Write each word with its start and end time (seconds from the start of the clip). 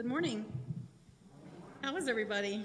Good 0.00 0.08
morning. 0.08 0.46
How 1.82 1.94
is 1.98 2.08
everybody? 2.08 2.62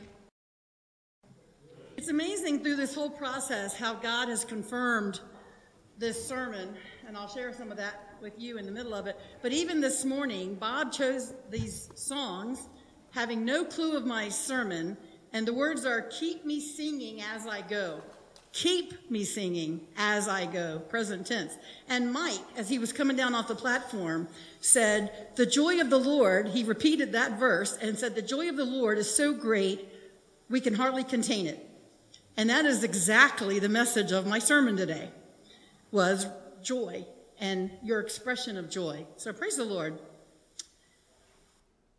It's 1.97 2.07
amazing 2.07 2.63
through 2.63 2.77
this 2.77 2.95
whole 2.95 3.09
process 3.09 3.75
how 3.75 3.95
God 3.95 4.29
has 4.29 4.45
confirmed 4.45 5.19
this 5.97 6.25
sermon, 6.25 6.77
and 7.05 7.17
I'll 7.17 7.27
share 7.27 7.51
some 7.51 7.71
of 7.71 7.77
that 7.77 8.15
with 8.21 8.39
you 8.39 8.57
in 8.57 8.65
the 8.65 8.71
middle 8.71 8.93
of 8.93 9.05
it. 9.07 9.19
But 9.41 9.51
even 9.51 9.81
this 9.81 10.05
morning, 10.05 10.55
Bob 10.55 10.93
chose 10.93 11.33
these 11.49 11.89
songs 11.95 12.69
having 13.11 13.43
no 13.43 13.65
clue 13.65 13.97
of 13.97 14.05
my 14.05 14.29
sermon, 14.29 14.95
and 15.33 15.45
the 15.45 15.53
words 15.53 15.85
are 15.85 16.03
Keep 16.03 16.45
me 16.45 16.61
singing 16.61 17.21
as 17.21 17.45
I 17.47 17.59
go. 17.63 17.99
Keep 18.55 19.11
me 19.11 19.25
singing 19.25 19.81
as 19.97 20.29
I 20.29 20.45
go, 20.45 20.79
present 20.79 21.27
tense. 21.27 21.57
And 21.89 22.13
Mike, 22.13 22.39
as 22.55 22.69
he 22.69 22.79
was 22.79 22.93
coming 22.93 23.17
down 23.17 23.35
off 23.35 23.49
the 23.49 23.55
platform, 23.55 24.29
said, 24.61 25.11
The 25.35 25.45
joy 25.45 25.81
of 25.81 25.89
the 25.89 25.99
Lord, 25.99 26.47
he 26.47 26.63
repeated 26.63 27.11
that 27.11 27.37
verse 27.37 27.77
and 27.81 27.99
said, 27.99 28.15
The 28.15 28.21
joy 28.21 28.47
of 28.47 28.55
the 28.55 28.63
Lord 28.63 28.97
is 28.97 29.13
so 29.13 29.33
great, 29.33 29.85
we 30.49 30.61
can 30.61 30.73
hardly 30.73 31.03
contain 31.03 31.47
it. 31.47 31.69
And 32.37 32.49
that 32.49 32.63
is 32.63 32.85
exactly 32.85 33.59
the 33.59 33.67
message 33.67 34.13
of 34.13 34.25
my 34.25 34.39
sermon 34.39 34.77
today, 34.77 35.09
was 35.91 36.25
joy 36.63 37.05
and 37.41 37.69
your 37.83 37.99
expression 37.99 38.55
of 38.55 38.69
joy. 38.69 39.05
So 39.17 39.33
praise 39.33 39.57
the 39.57 39.65
Lord. 39.65 39.99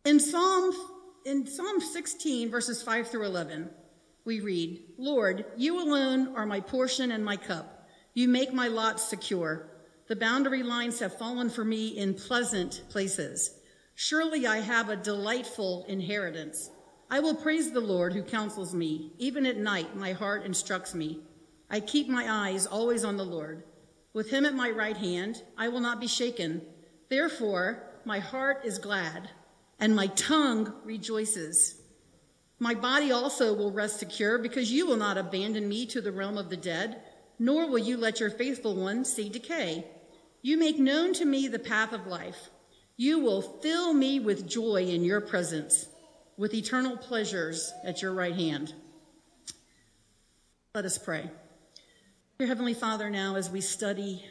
In 0.05 0.19
Psalm, 0.19 0.73
in 1.23 1.45
Psalm 1.45 1.79
16, 1.79 2.49
verses 2.49 2.81
5 2.81 3.09
through 3.09 3.25
11, 3.25 3.69
we 4.27 4.41
read, 4.41 4.83
Lord, 4.97 5.45
you 5.55 5.81
alone 5.81 6.35
are 6.35 6.45
my 6.45 6.59
portion 6.59 7.11
and 7.11 7.23
my 7.23 7.37
cup. 7.37 7.87
You 8.13 8.27
make 8.27 8.51
my 8.51 8.67
lot 8.67 8.99
secure. 8.99 9.69
The 10.09 10.17
boundary 10.17 10.63
lines 10.63 10.99
have 10.99 11.17
fallen 11.17 11.49
for 11.49 11.63
me 11.63 11.97
in 11.97 12.13
pleasant 12.13 12.83
places. 12.89 13.57
Surely 13.95 14.45
I 14.45 14.57
have 14.57 14.89
a 14.89 14.97
delightful 14.97 15.85
inheritance. 15.87 16.69
I 17.09 17.21
will 17.21 17.35
praise 17.35 17.71
the 17.71 17.79
Lord 17.79 18.11
who 18.11 18.21
counsels 18.21 18.75
me. 18.75 19.13
Even 19.17 19.45
at 19.45 19.55
night, 19.55 19.95
my 19.95 20.11
heart 20.11 20.43
instructs 20.43 20.93
me. 20.93 21.21
I 21.69 21.79
keep 21.79 22.09
my 22.09 22.25
eyes 22.29 22.65
always 22.65 23.05
on 23.05 23.15
the 23.15 23.23
Lord. 23.23 23.63
With 24.11 24.29
him 24.29 24.45
at 24.45 24.53
my 24.53 24.71
right 24.71 24.97
hand, 24.97 25.41
I 25.57 25.69
will 25.69 25.79
not 25.79 26.01
be 26.01 26.07
shaken. 26.07 26.63
Therefore, 27.09 28.01
my 28.03 28.19
heart 28.19 28.65
is 28.65 28.77
glad, 28.77 29.29
and 29.79 29.95
my 29.95 30.07
tongue 30.07 30.73
rejoices. 30.83 31.79
My 32.59 32.73
body 32.73 33.11
also 33.11 33.53
will 33.53 33.71
rest 33.71 33.99
secure, 33.99 34.39
because 34.39 34.71
you 34.71 34.87
will 34.87 34.97
not 34.97 35.17
abandon 35.17 35.69
me 35.69 35.85
to 35.87 36.01
the 36.01 36.11
realm 36.11 36.37
of 36.37 36.49
the 36.49 36.57
dead, 36.57 37.01
nor 37.37 37.69
will 37.69 37.77
you 37.77 37.97
let 37.97 38.19
your 38.19 38.31
faithful 38.31 38.75
one 38.75 39.05
see 39.05 39.29
decay. 39.29 39.85
You 40.41 40.57
make 40.57 40.79
known 40.79 41.13
to 41.13 41.25
me 41.25 41.47
the 41.47 41.59
path 41.59 41.93
of 41.93 42.07
life. 42.07 42.49
You 42.95 43.19
will 43.19 43.41
fill 43.43 43.93
me 43.93 44.19
with 44.19 44.49
joy 44.49 44.85
in 44.85 45.03
your 45.03 45.21
presence, 45.21 45.87
with 46.35 46.53
eternal 46.55 46.97
pleasures 46.97 47.71
at 47.83 48.01
your 48.01 48.13
right 48.13 48.33
hand. 48.33 48.73
Let 50.73 50.85
us 50.85 50.97
pray. 50.97 51.29
Dear 52.39 52.47
Heavenly 52.47 52.73
Father, 52.73 53.09
now 53.11 53.35
as 53.35 53.51
we 53.51 53.61
study 53.61 54.25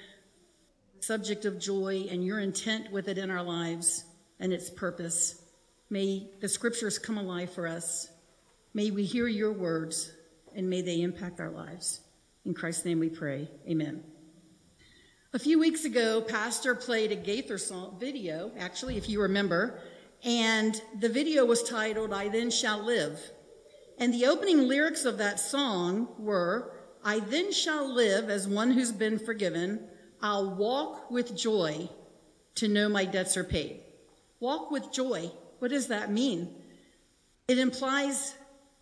the 0.97 1.03
subject 1.05 1.45
of 1.45 1.61
joy 1.61 2.07
and 2.11 2.25
your 2.25 2.41
intent 2.41 2.91
with 2.91 3.07
it 3.07 3.19
in 3.19 3.31
our 3.31 3.43
lives 3.43 4.05
and 4.41 4.53
its 4.53 4.69
purpose, 4.69 5.41
may 5.91 6.29
the 6.41 6.49
scriptures 6.49 6.99
come 6.99 7.19
alive 7.19 7.53
for 7.53 7.69
us. 7.69 8.09
May 8.77 8.91
we 8.91 9.05
hear 9.05 9.27
your 9.27 9.53
words 9.53 10.13
and 10.55 10.69
may 10.69 10.83
they 10.83 11.01
impact 11.01 11.41
our 11.41 11.49
lives. 11.49 12.01
In 12.45 12.53
Christ's 12.53 12.85
name 12.85 13.01
we 13.01 13.09
pray. 13.09 13.49
Amen. 13.67 14.05
A 15.33 15.39
few 15.39 15.59
weeks 15.59 15.87
ago, 15.87 16.21
Pastor 16.21 16.75
played 16.75 17.11
a 17.11 17.17
Gaither 17.17 17.57
song 17.57 17.97
video, 17.99 18.53
actually, 18.59 18.99
if 18.99 19.09
you 19.09 19.23
remember, 19.23 19.81
and 20.23 20.79
the 21.01 21.09
video 21.09 21.47
was 21.47 21.63
titled, 21.63 22.13
I 22.13 22.29
Then 22.29 22.51
Shall 22.51 22.85
Live. 22.85 23.19
And 23.97 24.13
the 24.13 24.27
opening 24.27 24.69
lyrics 24.69 25.07
of 25.07 25.17
that 25.17 25.41
song 25.41 26.09
were, 26.19 26.75
I 27.03 27.20
then 27.20 27.55
shall 27.55 27.91
live 27.91 28.29
as 28.29 28.47
one 28.47 28.73
who's 28.73 28.92
been 28.92 29.19
forgiven. 29.19 29.89
I'll 30.20 30.55
walk 30.55 31.11
with 31.11 31.35
joy 31.35 31.89
to 32.57 32.69
know 32.69 32.91
my 32.91 33.07
debts 33.07 33.39
are 33.39 33.45
paid. 33.45 33.81
Walk 34.39 34.70
with 34.70 34.92
joy. 34.92 35.31
What 35.61 35.70
does 35.70 35.86
that 35.86 36.13
mean? 36.13 36.55
It 37.48 37.59
implies 37.59 38.35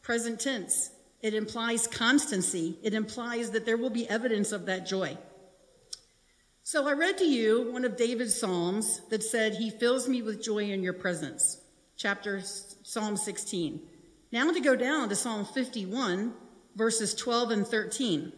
present 0.05 0.39
tense. 0.39 0.91
It 1.23 1.35
implies 1.35 1.87
constancy. 1.87 2.79
It 2.83 2.93
implies 2.93 3.51
that 3.51 3.65
there 3.65 3.79
will 3.79 3.91
be 3.91 4.09
evidence 4.09 4.53
of 4.53 4.67
that 4.67 4.87
joy. 4.87 5.17
So 6.63 6.87
I 6.87 6.93
read 6.93 7.19
to 7.19 7.25
you 7.25 7.73
one 7.73 7.85
of 7.85 7.97
David's 7.97 8.39
Psalms 8.39 9.01
that 9.09 9.23
said, 9.23 9.55
He 9.55 9.71
fills 9.71 10.07
me 10.07 10.23
with 10.23 10.45
joy 10.45 10.71
in 10.71 10.83
your 10.83 10.93
presence. 10.93 11.61
Chapter 11.97 12.43
Psalm 12.43 13.17
16. 13.17 13.81
Now 14.31 14.53
to 14.53 14.61
go 14.61 14.77
down 14.77 15.09
to 15.09 15.17
Psalm 15.17 15.47
51, 15.47 16.35
verses 16.77 17.15
12 17.15 17.51
and 17.51 17.67
13. 17.67 18.33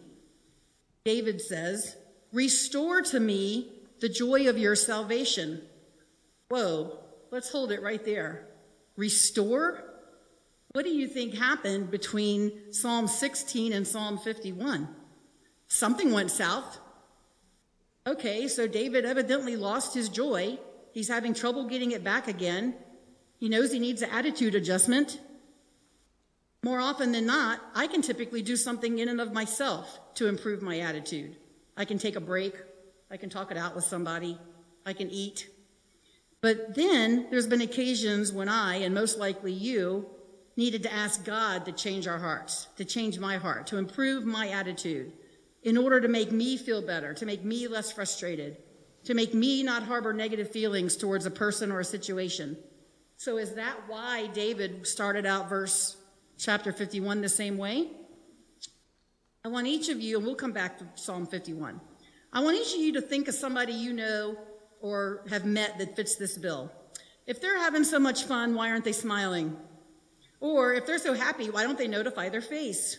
David 1.04 1.41
says, 1.41 1.97
Restore 2.33 3.03
to 3.03 3.19
me 3.19 3.72
the 4.00 4.09
joy 4.09 4.48
of 4.48 4.59
your 4.59 4.77
salvation. 4.77 5.62
Whoa, 6.48 6.98
let's 7.33 7.50
hold 7.50 7.72
it 7.72 7.83
right 7.83 8.04
there. 8.04 8.47
Restore? 8.97 9.96
What 10.76 10.84
do 10.84 10.91
you 10.91 11.09
think 11.09 11.32
happened 11.32 11.91
between 11.91 12.70
Psalm 12.70 13.09
16 13.09 13.72
and 13.72 13.87
Psalm 13.87 14.19
51? 14.19 14.87
Something 15.69 16.12
went 16.12 16.31
south. 16.31 16.78
Okay, 18.06 18.47
so 18.47 18.66
David 18.66 19.06
evidently 19.06 19.56
lost 19.56 19.94
his 19.94 20.10
joy. 20.10 20.59
He's 20.92 21.09
having 21.09 21.32
trouble 21.32 21.65
getting 21.65 21.92
it 21.92 22.04
back 22.04 22.28
again. 22.28 22.75
He 23.38 23.48
knows 23.48 23.72
he 23.72 23.78
needs 23.78 24.03
an 24.03 24.10
attitude 24.10 24.54
adjustment. 24.54 25.19
More 26.62 26.78
often 26.78 27.10
than 27.10 27.25
not, 27.25 27.59
I 27.75 27.86
can 27.86 28.03
typically 28.03 28.42
do 28.42 28.54
something 28.54 28.98
in 28.98 29.09
and 29.09 29.19
of 29.19 29.32
myself 29.32 29.98
to 30.16 30.28
improve 30.28 30.60
my 30.60 30.81
attitude. 30.81 31.36
I 31.75 31.86
can 31.86 31.97
take 31.97 32.16
a 32.16 32.20
break. 32.20 32.54
I 33.10 33.16
can 33.16 33.31
talk 33.31 33.50
it 33.50 33.56
out 33.56 33.75
with 33.75 33.86
somebody. 33.86 34.38
I 34.84 34.92
can 34.92 35.09
eat. 35.09 35.48
But 36.42 36.75
then 36.75 37.28
there's 37.31 37.47
been 37.47 37.62
occasions 37.62 38.31
when 38.31 38.50
I, 38.50 38.76
and 38.76 38.94
most 38.94 39.19
likely 39.19 39.54
you, 39.54 40.10
needed 40.56 40.83
to 40.83 40.93
ask 40.93 41.25
God 41.25 41.65
to 41.67 41.72
change 41.72 42.06
our 42.09 42.19
hearts, 42.19 42.69
to 42.77 42.84
change 42.84 43.19
my 43.19 43.37
heart, 43.37 43.67
to 43.69 43.77
improve 43.77 44.25
my 44.25 44.49
attitude 44.49 45.12
in 45.62 45.77
order 45.77 46.00
to 46.00 46.09
make 46.09 46.33
me 46.33 46.56
feel 46.56 46.81
better, 46.81 47.12
to 47.15 47.27
make 47.27 47.44
me 47.44 47.69
less 47.69 47.93
frustrated, 47.93 48.56
to 49.05 49.15
make 49.15 49.34
me 49.34 49.62
not 49.62 49.83
harbor 49.83 50.12
negative 50.12 50.50
feelings 50.50 50.97
towards 50.97 51.27
a 51.27 51.31
person 51.31 51.71
or 51.71 51.81
a 51.81 51.84
situation. 51.84 52.56
So 53.16 53.37
is 53.37 53.55
that 53.55 53.77
why 53.87 54.28
David 54.28 54.87
started 54.87 55.27
out 55.27 55.49
verse 55.49 55.97
chapter 56.39 56.72
51 56.72 57.21
the 57.21 57.28
same 57.28 57.59
way? 57.59 57.89
I 59.45 59.49
want 59.49 59.66
each 59.66 59.89
of 59.89 60.00
you, 60.00 60.16
and 60.16 60.27
we'll 60.27 60.34
come 60.34 60.53
back 60.53 60.78
to 60.78 60.87
Psalm 60.97 61.27
51. 61.27 61.81
I 62.33 62.41
want 62.41 62.56
each 62.56 62.75
of 62.75 62.81
you 62.81 62.93
to 62.95 63.00
think 63.00 63.28
of 63.28 63.34
somebody 63.34 63.72
you 63.72 63.93
know 63.93 64.37
or 64.81 65.22
have 65.31 65.45
met 65.45 65.78
that 65.78 65.97
fits 65.97 66.16
this 66.16 66.37
bill. 66.37 66.71
If 67.27 67.41
they're 67.41 67.59
having 67.59 67.84
so 67.84 67.99
much 67.99 68.25
fun, 68.25 68.55
why 68.55 68.71
aren't 68.71 68.84
they 68.84 68.93
smiling? 68.93 69.56
Or 70.41 70.74
if 70.74 70.86
they're 70.86 70.98
so 70.98 71.14
happy, 71.14 71.50
why 71.50 71.62
don't 71.62 71.78
they 71.78 71.88
notify 71.88 72.28
their 72.28 72.41
face? 72.41 72.98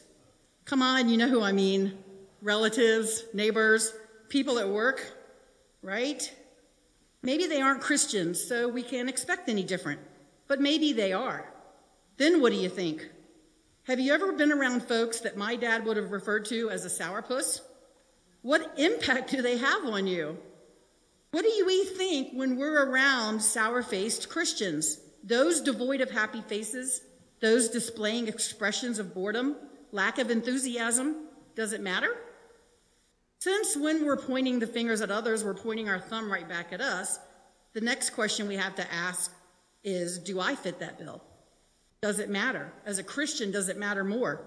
Come 0.65 0.81
on, 0.81 1.09
you 1.09 1.17
know 1.17 1.27
who 1.27 1.41
I 1.41 1.51
mean. 1.51 1.97
Relatives, 2.41 3.23
neighbors, 3.33 3.93
people 4.29 4.59
at 4.59 4.69
work, 4.69 5.13
right? 5.81 6.33
Maybe 7.21 7.47
they 7.47 7.61
aren't 7.61 7.81
Christians, 7.81 8.43
so 8.43 8.67
we 8.67 8.83
can't 8.83 9.09
expect 9.09 9.49
any 9.49 9.63
different. 9.63 9.99
But 10.47 10.61
maybe 10.61 10.93
they 10.93 11.13
are. 11.13 11.51
Then 12.17 12.41
what 12.41 12.51
do 12.51 12.57
you 12.57 12.69
think? 12.69 13.07
Have 13.83 13.99
you 13.99 14.13
ever 14.13 14.33
been 14.33 14.51
around 14.51 14.83
folks 14.83 15.21
that 15.21 15.37
my 15.37 15.55
dad 15.55 15.85
would 15.85 15.97
have 15.97 16.11
referred 16.11 16.45
to 16.45 16.69
as 16.69 16.85
a 16.85 16.89
sourpuss? 16.89 17.61
What 18.41 18.73
impact 18.78 19.31
do 19.31 19.41
they 19.41 19.57
have 19.57 19.85
on 19.85 20.07
you? 20.07 20.37
What 21.31 21.43
do 21.43 21.63
we 21.66 21.85
think 21.85 22.29
when 22.33 22.57
we're 22.57 22.85
around 22.90 23.41
sour 23.41 23.81
faced 23.81 24.29
Christians? 24.29 24.99
Those 25.23 25.61
devoid 25.61 26.01
of 26.01 26.11
happy 26.11 26.41
faces, 26.41 27.01
those 27.39 27.69
displaying 27.69 28.28
expressions 28.28 28.99
of 28.99 29.13
boredom, 29.13 29.55
lack 29.91 30.17
of 30.17 30.31
enthusiasm, 30.31 31.28
does 31.55 31.73
it 31.73 31.81
matter? 31.81 32.16
Since 33.39 33.78
when 33.78 34.05
we're 34.05 34.17
pointing 34.17 34.59
the 34.59 34.67
fingers 34.67 35.01
at 35.01 35.11
others, 35.11 35.43
we're 35.43 35.53
pointing 35.53 35.89
our 35.89 35.99
thumb 35.99 36.31
right 36.31 36.47
back 36.47 36.73
at 36.73 36.81
us, 36.81 37.19
the 37.73 37.81
next 37.81 38.11
question 38.11 38.47
we 38.47 38.55
have 38.55 38.75
to 38.75 38.93
ask 38.93 39.31
is 39.84 40.17
Do 40.17 40.39
I 40.39 40.55
fit 40.55 40.79
that 40.79 40.97
bill? 40.97 41.23
Does 42.01 42.19
it 42.19 42.29
matter? 42.29 42.72
As 42.85 42.97
a 42.99 43.03
Christian, 43.03 43.51
does 43.51 43.69
it 43.69 43.78
matter 43.78 44.03
more? 44.03 44.41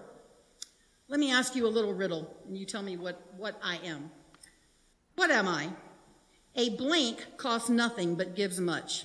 Let 1.08 1.20
me 1.20 1.32
ask 1.32 1.56
you 1.56 1.66
a 1.66 1.68
little 1.68 1.92
riddle, 1.92 2.36
and 2.46 2.56
you 2.56 2.64
tell 2.64 2.82
me 2.82 2.96
what, 2.96 3.20
what 3.36 3.58
I 3.62 3.78
am. 3.84 4.10
What 5.16 5.30
am 5.30 5.48
I? 5.48 5.70
A 6.56 6.70
blank 6.70 7.26
costs 7.36 7.68
nothing 7.68 8.14
but 8.14 8.36
gives 8.36 8.60
much. 8.60 9.04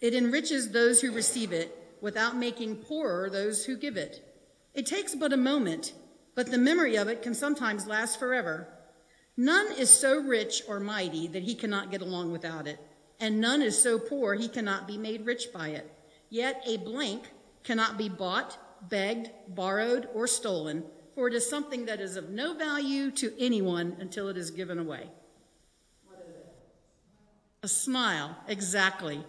It 0.00 0.14
enriches 0.14 0.70
those 0.70 1.00
who 1.00 1.12
receive 1.12 1.52
it 1.52 1.81
without 2.02 2.36
making 2.36 2.76
poorer 2.76 3.30
those 3.30 3.64
who 3.64 3.76
give 3.76 3.96
it. 3.96 4.28
It 4.74 4.84
takes 4.84 5.14
but 5.14 5.32
a 5.32 5.38
moment, 5.38 5.94
but 6.34 6.50
the 6.50 6.58
memory 6.58 6.96
of 6.96 7.08
it 7.08 7.22
can 7.22 7.32
sometimes 7.32 7.86
last 7.86 8.18
forever. 8.18 8.68
None 9.36 9.72
is 9.78 9.88
so 9.88 10.20
rich 10.20 10.62
or 10.68 10.80
mighty 10.80 11.28
that 11.28 11.44
he 11.44 11.54
cannot 11.54 11.90
get 11.90 12.02
along 12.02 12.32
without 12.32 12.66
it, 12.66 12.78
and 13.20 13.40
none 13.40 13.62
is 13.62 13.80
so 13.80 13.98
poor 13.98 14.34
he 14.34 14.48
cannot 14.48 14.86
be 14.86 14.98
made 14.98 15.24
rich 15.24 15.52
by 15.54 15.68
it. 15.68 15.90
Yet 16.28 16.62
a 16.66 16.76
blank 16.78 17.30
cannot 17.62 17.96
be 17.96 18.08
bought, 18.08 18.58
begged, 18.90 19.30
borrowed, 19.48 20.08
or 20.12 20.26
stolen, 20.26 20.84
for 21.14 21.28
it 21.28 21.34
is 21.34 21.48
something 21.48 21.86
that 21.86 22.00
is 22.00 22.16
of 22.16 22.30
no 22.30 22.54
value 22.54 23.10
to 23.12 23.32
anyone 23.38 23.96
until 24.00 24.28
it 24.28 24.36
is 24.36 24.50
given 24.50 24.78
away. 24.78 25.08
A 27.62 27.68
smile, 27.68 28.36
exactly. 28.48 29.22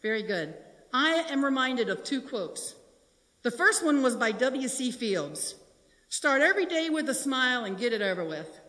Very 0.00 0.22
good. 0.22 0.54
I 0.94 1.26
am 1.28 1.44
reminded 1.44 1.88
of 1.88 2.04
two 2.04 2.20
quotes. 2.20 2.76
The 3.42 3.50
first 3.50 3.84
one 3.84 4.00
was 4.00 4.14
by 4.14 4.30
W.C. 4.30 4.92
Fields 4.92 5.56
Start 6.08 6.40
every 6.40 6.66
day 6.66 6.88
with 6.88 7.08
a 7.08 7.14
smile 7.14 7.64
and 7.64 7.76
get 7.76 7.92
it 7.92 8.00
over 8.00 8.24
with. 8.24 8.60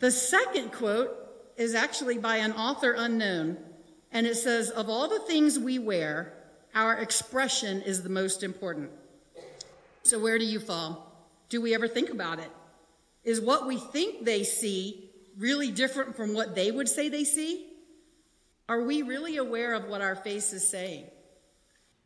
The 0.00 0.10
second 0.10 0.70
quote 0.72 1.16
is 1.56 1.74
actually 1.74 2.18
by 2.18 2.36
an 2.36 2.52
author 2.52 2.94
unknown, 2.98 3.56
and 4.12 4.26
it 4.26 4.36
says, 4.36 4.68
Of 4.68 4.90
all 4.90 5.08
the 5.08 5.20
things 5.20 5.58
we 5.58 5.78
wear, 5.78 6.34
our 6.74 6.98
expression 6.98 7.80
is 7.80 8.02
the 8.02 8.10
most 8.10 8.42
important. 8.42 8.90
So, 10.02 10.18
where 10.18 10.38
do 10.38 10.44
you 10.44 10.60
fall? 10.60 11.10
Do 11.48 11.62
we 11.62 11.74
ever 11.74 11.88
think 11.88 12.10
about 12.10 12.40
it? 12.40 12.50
Is 13.24 13.40
what 13.40 13.66
we 13.66 13.78
think 13.78 14.26
they 14.26 14.44
see 14.44 15.10
really 15.38 15.70
different 15.70 16.14
from 16.14 16.34
what 16.34 16.54
they 16.54 16.70
would 16.70 16.88
say 16.88 17.08
they 17.08 17.24
see? 17.24 17.67
Are 18.68 18.82
we 18.82 19.02
really 19.02 19.38
aware 19.38 19.74
of 19.74 19.88
what 19.88 20.02
our 20.02 20.14
face 20.14 20.52
is 20.52 20.66
saying? 20.66 21.06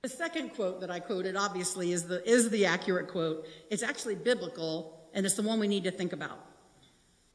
The 0.03 0.09
second 0.09 0.51
quote 0.55 0.81
that 0.81 0.91
I 0.91 1.01
quoted, 1.01 1.37
obviously, 1.37 1.93
is 1.93 2.07
the, 2.07 2.29
is 2.29 2.51
the 2.51 2.67
accurate 2.67 3.09
quote. 3.09 3.47
It's 3.71 3.83
actually 3.83 4.15
biblical, 4.15 5.09
and 5.15 5.27
it's 5.27 5.35
the 5.35 5.43
one 5.43 5.59
we 5.59 5.69
need 5.69 5.85
to 5.85 5.91
think 5.91 6.13
about. 6.13 6.39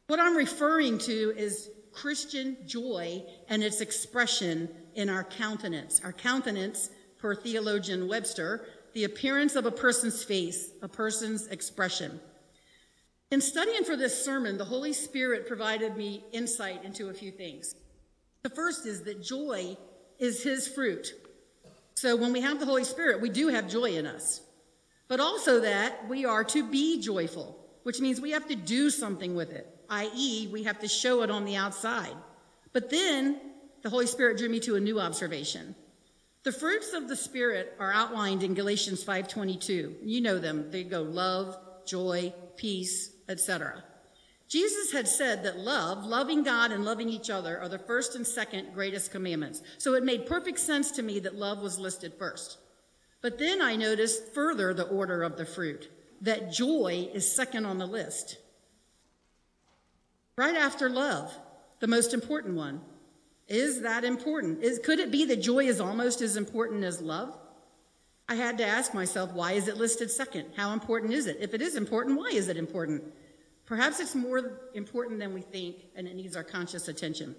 What 0.08 0.20
I'm 0.20 0.36
referring 0.36 0.98
to 1.00 1.34
is 1.36 1.70
Christian 1.92 2.58
joy 2.66 3.24
and 3.50 3.64
its 3.64 3.82
expression 3.82 4.70
in 4.96 5.10
our 5.10 5.24
countenance. 5.24 6.02
Our 6.04 6.14
countenance, 6.14 6.90
per 7.18 7.36
theologian 7.36 8.08
Webster, 8.08 8.66
the 8.94 9.04
appearance 9.04 9.56
of 9.56 9.66
a 9.66 9.72
person's 9.72 10.24
face, 10.24 10.72
a 10.82 10.88
person's 10.88 11.48
expression. 11.48 12.20
In 13.32 13.42
studying 13.42 13.84
for 13.84 13.98
this 13.98 14.24
sermon, 14.24 14.58
the 14.58 14.66
Holy 14.66 14.94
Spirit 14.94 15.48
provided 15.48 15.98
me 15.98 16.24
insight 16.32 16.86
into 16.86 17.10
a 17.10 17.14
few 17.14 17.32
things. 17.32 17.76
The 18.44 18.50
first 18.50 18.86
is 18.86 19.04
that 19.04 19.22
joy 19.22 19.78
is 20.20 20.44
his 20.44 20.68
fruit. 20.68 21.14
So 21.96 22.16
when 22.16 22.32
we 22.32 22.42
have 22.42 22.60
the 22.60 22.66
Holy 22.66 22.84
Spirit, 22.84 23.22
we 23.22 23.30
do 23.30 23.48
have 23.48 23.70
joy 23.70 23.92
in 23.96 24.06
us. 24.06 24.42
But 25.08 25.20
also 25.20 25.62
that 25.62 26.08
we 26.08 26.26
are 26.26 26.44
to 26.44 26.70
be 26.70 27.02
joyful, 27.02 27.58
which 27.84 28.00
means 28.00 28.20
we 28.20 28.32
have 28.32 28.48
to 28.50 28.56
do 28.56 28.90
something 28.90 29.36
with 29.36 29.52
it, 29.52 29.68
i.e., 29.90 30.50
we 30.52 30.64
have 30.64 30.80
to 30.80 30.88
show 30.88 31.22
it 31.24 31.32
on 31.32 31.46
the 31.46 31.56
outside. 31.56 32.16
But 32.74 32.90
then 32.90 33.40
the 33.82 33.90
Holy 33.90 34.06
Spirit 34.06 34.38
drew 34.38 34.50
me 34.50 34.60
to 34.62 34.76
a 34.76 34.80
new 34.80 35.00
observation. 35.00 35.76
The 36.44 36.52
fruits 36.52 36.94
of 36.94 37.08
the 37.08 37.16
Spirit 37.16 37.76
are 37.80 37.92
outlined 37.92 38.44
in 38.44 38.54
Galatians 38.54 39.04
5:22. 39.04 39.96
You 40.04 40.22
know 40.22 40.40
them. 40.40 40.72
They 40.72 40.84
go 40.84 41.02
love, 41.02 41.58
joy, 41.86 42.34
peace, 42.56 43.12
etc. 43.28 43.84
Jesus 44.48 44.94
had 44.94 45.08
said 45.08 45.44
that 45.44 45.60
love, 45.60 46.06
loving 46.06 46.44
God 46.44 46.72
and 46.72 46.86
loving 46.86 47.10
each 47.10 47.30
other, 47.30 47.60
are 47.60 47.68
the 47.68 47.78
first 47.78 48.16
and 48.16 48.26
second 48.26 48.74
greatest 48.74 49.12
commandments. 49.12 49.62
So 49.78 49.94
it 49.94 50.04
made 50.04 50.26
perfect 50.26 50.60
sense 50.60 50.92
to 50.92 51.04
me 51.04 51.20
that 51.20 51.36
love 51.36 51.62
was 51.62 51.80
listed 51.80 52.14
first. 52.18 52.58
But 53.22 53.40
then 53.40 53.62
I 53.62 53.76
noticed 53.76 54.34
further 54.34 54.74
the 54.74 54.88
order 54.88 55.24
of 55.24 55.38
the 55.38 55.46
fruit, 55.46 55.90
that 56.22 56.52
joy 56.52 57.10
is 57.14 57.30
second 57.30 57.66
on 57.66 57.78
the 57.78 57.86
list. 57.86 58.38
Right 60.38 60.56
after 60.56 60.90
love, 60.90 61.36
the 61.80 61.88
most 61.88 62.14
important 62.14 62.56
one. 62.56 62.82
Is 63.48 63.82
that 63.82 64.04
important? 64.04 64.64
Is, 64.64 64.80
could 64.80 65.00
it 65.00 65.12
be 65.12 65.26
that 65.26 65.42
joy 65.42 65.66
is 65.66 65.80
almost 65.80 66.22
as 66.22 66.38
important 66.38 66.84
as 66.84 67.02
love? 67.02 67.38
I 68.30 68.36
had 68.36 68.58
to 68.58 68.66
ask 68.66 68.94
myself, 68.94 69.32
why 69.32 69.54
is 69.54 69.68
it 69.68 69.78
listed 69.78 70.12
second? 70.12 70.48
How 70.56 70.74
important 70.74 71.14
is 71.14 71.28
it? 71.28 71.38
If 71.40 71.54
it 71.54 71.62
is 71.62 71.76
important, 71.76 72.18
why 72.18 72.30
is 72.30 72.50
it 72.50 72.58
important? 72.58 73.04
Perhaps 73.68 74.00
it's 74.00 74.16
more 74.16 74.60
important 74.74 75.20
than 75.20 75.34
we 75.34 75.42
think, 75.42 75.76
and 75.96 76.08
it 76.08 76.16
needs 76.16 76.36
our 76.36 76.44
conscious 76.44 76.88
attention. 76.88 77.36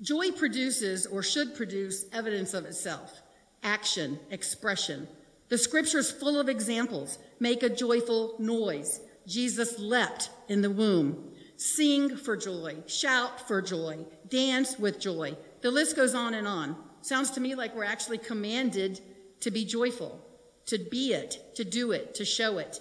Joy 0.00 0.32
produces 0.32 1.06
or 1.06 1.22
should 1.22 1.54
produce 1.54 2.04
evidence 2.12 2.52
of 2.52 2.66
itself 2.66 3.22
action, 3.62 4.18
expression. 4.30 5.08
The 5.48 5.56
scripture's 5.56 6.10
full 6.10 6.38
of 6.38 6.50
examples. 6.50 7.18
Make 7.40 7.62
a 7.62 7.70
joyful 7.70 8.34
noise. 8.38 9.00
Jesus 9.26 9.78
leapt 9.78 10.28
in 10.48 10.60
the 10.60 10.70
womb. 10.70 11.32
Sing 11.56 12.14
for 12.16 12.36
joy. 12.36 12.76
Shout 12.86 13.48
for 13.48 13.62
joy. 13.62 14.04
Dance 14.28 14.78
with 14.78 15.00
joy. 15.00 15.34
The 15.62 15.70
list 15.70 15.96
goes 15.96 16.14
on 16.14 16.34
and 16.34 16.46
on. 16.46 16.76
Sounds 17.00 17.30
to 17.30 17.40
me 17.40 17.54
like 17.54 17.74
we're 17.74 17.84
actually 17.84 18.18
commanded 18.18 19.00
to 19.40 19.50
be 19.50 19.64
joyful, 19.64 20.20
to 20.66 20.78
be 20.78 21.12
it, 21.12 21.54
to 21.54 21.64
do 21.64 21.92
it, 21.92 22.14
to 22.16 22.24
show 22.24 22.58
it. 22.58 22.80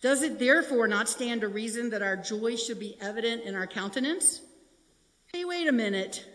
Does 0.00 0.22
it 0.22 0.38
therefore 0.38 0.88
not 0.88 1.08
stand 1.08 1.42
to 1.42 1.48
reason 1.48 1.90
that 1.90 2.02
our 2.02 2.16
joy 2.16 2.56
should 2.56 2.80
be 2.80 2.96
evident 3.00 3.42
in 3.44 3.54
our 3.54 3.66
countenance? 3.66 4.40
Hey, 5.32 5.44
wait 5.44 5.68
a 5.68 5.72
minute. 5.72 6.26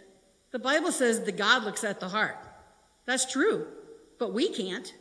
The 0.52 0.60
Bible 0.60 0.92
says 0.92 1.24
that 1.24 1.38
God 1.38 1.64
looks 1.64 1.84
at 1.84 2.00
the 2.00 2.08
heart. 2.08 2.38
That's 3.06 3.32
true, 3.32 3.68
but 4.20 4.34
we 4.34 4.50
can't. 4.50 4.94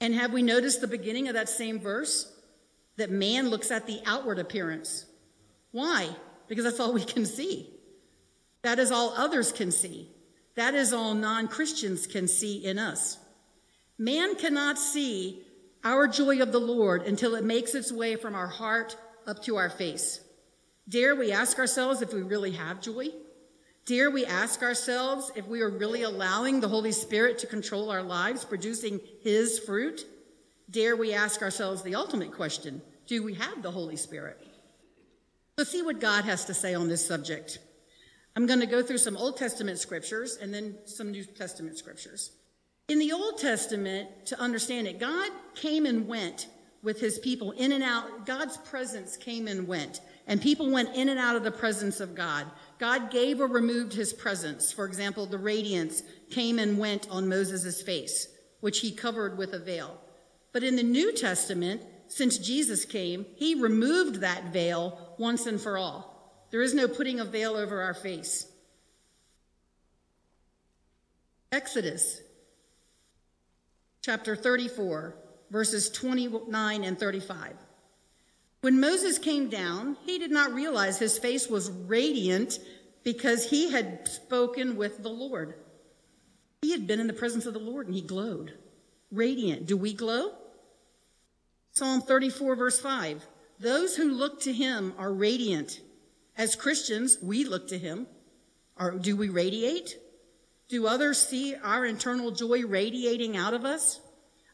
And 0.00 0.14
have 0.14 0.32
we 0.32 0.42
noticed 0.42 0.80
the 0.80 0.88
beginning 0.88 1.28
of 1.28 1.34
that 1.34 1.48
same 1.48 1.78
verse? 1.78 2.28
That 2.96 3.10
man 3.10 3.48
looks 3.48 3.70
at 3.70 3.86
the 3.86 4.00
outward 4.04 4.38
appearance. 4.38 5.06
Why? 5.70 6.10
Because 6.48 6.64
that's 6.64 6.80
all 6.80 6.92
we 6.92 7.04
can 7.04 7.24
see. 7.24 7.70
That 8.62 8.78
is 8.78 8.90
all 8.90 9.14
others 9.16 9.52
can 9.52 9.70
see. 9.70 10.08
That 10.54 10.74
is 10.74 10.92
all 10.92 11.14
non 11.14 11.48
Christians 11.48 12.06
can 12.06 12.28
see 12.28 12.64
in 12.64 12.78
us. 12.78 13.18
Man 13.96 14.34
cannot 14.34 14.78
see 14.78 15.42
our 15.84 16.06
joy 16.06 16.40
of 16.40 16.52
the 16.52 16.60
Lord 16.60 17.02
until 17.02 17.34
it 17.34 17.44
makes 17.44 17.74
its 17.74 17.90
way 17.92 18.16
from 18.16 18.34
our 18.34 18.46
heart 18.46 18.96
up 19.26 19.42
to 19.44 19.56
our 19.56 19.70
face. 19.70 20.20
Dare 20.88 21.14
we 21.14 21.32
ask 21.32 21.58
ourselves 21.58 22.02
if 22.02 22.12
we 22.12 22.22
really 22.22 22.52
have 22.52 22.80
joy? 22.80 23.08
Dare 23.84 24.10
we 24.10 24.24
ask 24.24 24.62
ourselves 24.62 25.32
if 25.34 25.46
we 25.48 25.60
are 25.60 25.70
really 25.70 26.02
allowing 26.02 26.60
the 26.60 26.68
Holy 26.68 26.92
Spirit 26.92 27.38
to 27.38 27.46
control 27.46 27.90
our 27.90 28.02
lives, 28.02 28.44
producing 28.44 29.00
His 29.22 29.58
fruit? 29.58 30.06
Dare 30.70 30.96
we 30.96 31.12
ask 31.12 31.42
ourselves 31.42 31.82
the 31.82 31.96
ultimate 31.96 32.32
question 32.32 32.80
Do 33.06 33.22
we 33.22 33.34
have 33.34 33.62
the 33.62 33.70
Holy 33.70 33.96
Spirit? 33.96 34.38
Let's 35.58 35.70
see 35.70 35.82
what 35.82 36.00
God 36.00 36.24
has 36.24 36.44
to 36.46 36.54
say 36.54 36.74
on 36.74 36.88
this 36.88 37.06
subject. 37.06 37.58
I'm 38.34 38.46
going 38.46 38.60
to 38.60 38.66
go 38.66 38.82
through 38.82 38.98
some 38.98 39.16
Old 39.16 39.36
Testament 39.36 39.78
scriptures 39.78 40.38
and 40.40 40.54
then 40.54 40.78
some 40.86 41.10
New 41.10 41.24
Testament 41.24 41.76
scriptures. 41.76 42.30
In 42.92 42.98
the 42.98 43.12
Old 43.12 43.38
Testament, 43.38 44.26
to 44.26 44.38
understand 44.38 44.86
it, 44.86 45.00
God 45.00 45.30
came 45.54 45.86
and 45.86 46.06
went 46.06 46.48
with 46.82 47.00
his 47.00 47.18
people 47.18 47.52
in 47.52 47.72
and 47.72 47.82
out. 47.82 48.26
God's 48.26 48.58
presence 48.58 49.16
came 49.16 49.48
and 49.48 49.66
went, 49.66 50.02
and 50.26 50.42
people 50.42 50.70
went 50.70 50.94
in 50.94 51.08
and 51.08 51.18
out 51.18 51.34
of 51.34 51.42
the 51.42 51.50
presence 51.50 52.00
of 52.00 52.14
God. 52.14 52.44
God 52.78 53.10
gave 53.10 53.40
or 53.40 53.46
removed 53.46 53.94
his 53.94 54.12
presence. 54.12 54.72
For 54.72 54.84
example, 54.84 55.24
the 55.24 55.38
radiance 55.38 56.02
came 56.28 56.58
and 56.58 56.76
went 56.76 57.08
on 57.08 57.30
Moses' 57.30 57.80
face, 57.80 58.28
which 58.60 58.80
he 58.80 58.92
covered 58.92 59.38
with 59.38 59.54
a 59.54 59.58
veil. 59.58 59.98
But 60.52 60.62
in 60.62 60.76
the 60.76 60.82
New 60.82 61.14
Testament, 61.14 61.80
since 62.08 62.36
Jesus 62.36 62.84
came, 62.84 63.24
he 63.36 63.54
removed 63.54 64.16
that 64.16 64.52
veil 64.52 65.14
once 65.18 65.46
and 65.46 65.58
for 65.58 65.78
all. 65.78 66.44
There 66.50 66.60
is 66.60 66.74
no 66.74 66.88
putting 66.88 67.20
a 67.20 67.24
veil 67.24 67.56
over 67.56 67.80
our 67.80 67.94
face. 67.94 68.48
Exodus 71.50 72.20
chapter 74.02 74.34
34, 74.34 75.14
verses 75.50 75.88
29 75.88 76.84
and 76.84 76.98
35. 76.98 77.54
When 78.62 78.80
Moses 78.80 79.18
came 79.18 79.48
down, 79.48 79.96
he 80.04 80.18
did 80.18 80.32
not 80.32 80.52
realize 80.52 80.98
his 80.98 81.18
face 81.18 81.48
was 81.48 81.70
radiant 81.70 82.58
because 83.04 83.48
he 83.48 83.70
had 83.70 84.08
spoken 84.08 84.76
with 84.76 85.02
the 85.02 85.08
Lord. 85.08 85.54
He 86.62 86.72
had 86.72 86.86
been 86.86 86.98
in 86.98 87.06
the 87.06 87.12
presence 87.12 87.46
of 87.46 87.54
the 87.54 87.60
Lord 87.60 87.86
and 87.86 87.94
he 87.94 88.02
glowed. 88.02 88.54
Radiant. 89.12 89.66
Do 89.66 89.76
we 89.76 89.94
glow? 89.94 90.32
Psalm 91.72 92.02
34, 92.02 92.56
verse 92.56 92.80
5. 92.80 93.24
Those 93.60 93.96
who 93.96 94.10
look 94.10 94.40
to 94.42 94.52
him 94.52 94.94
are 94.98 95.12
radiant. 95.12 95.80
As 96.36 96.56
Christians, 96.56 97.18
we 97.22 97.44
look 97.44 97.68
to 97.68 97.78
him. 97.78 98.08
Or 98.76 98.92
do 98.92 99.16
we 99.16 99.28
radiate? 99.28 99.96
Do 100.68 100.86
others 100.86 101.26
see 101.26 101.54
our 101.56 101.84
internal 101.84 102.30
joy 102.30 102.64
radiating 102.64 103.36
out 103.36 103.54
of 103.54 103.64
us? 103.64 104.00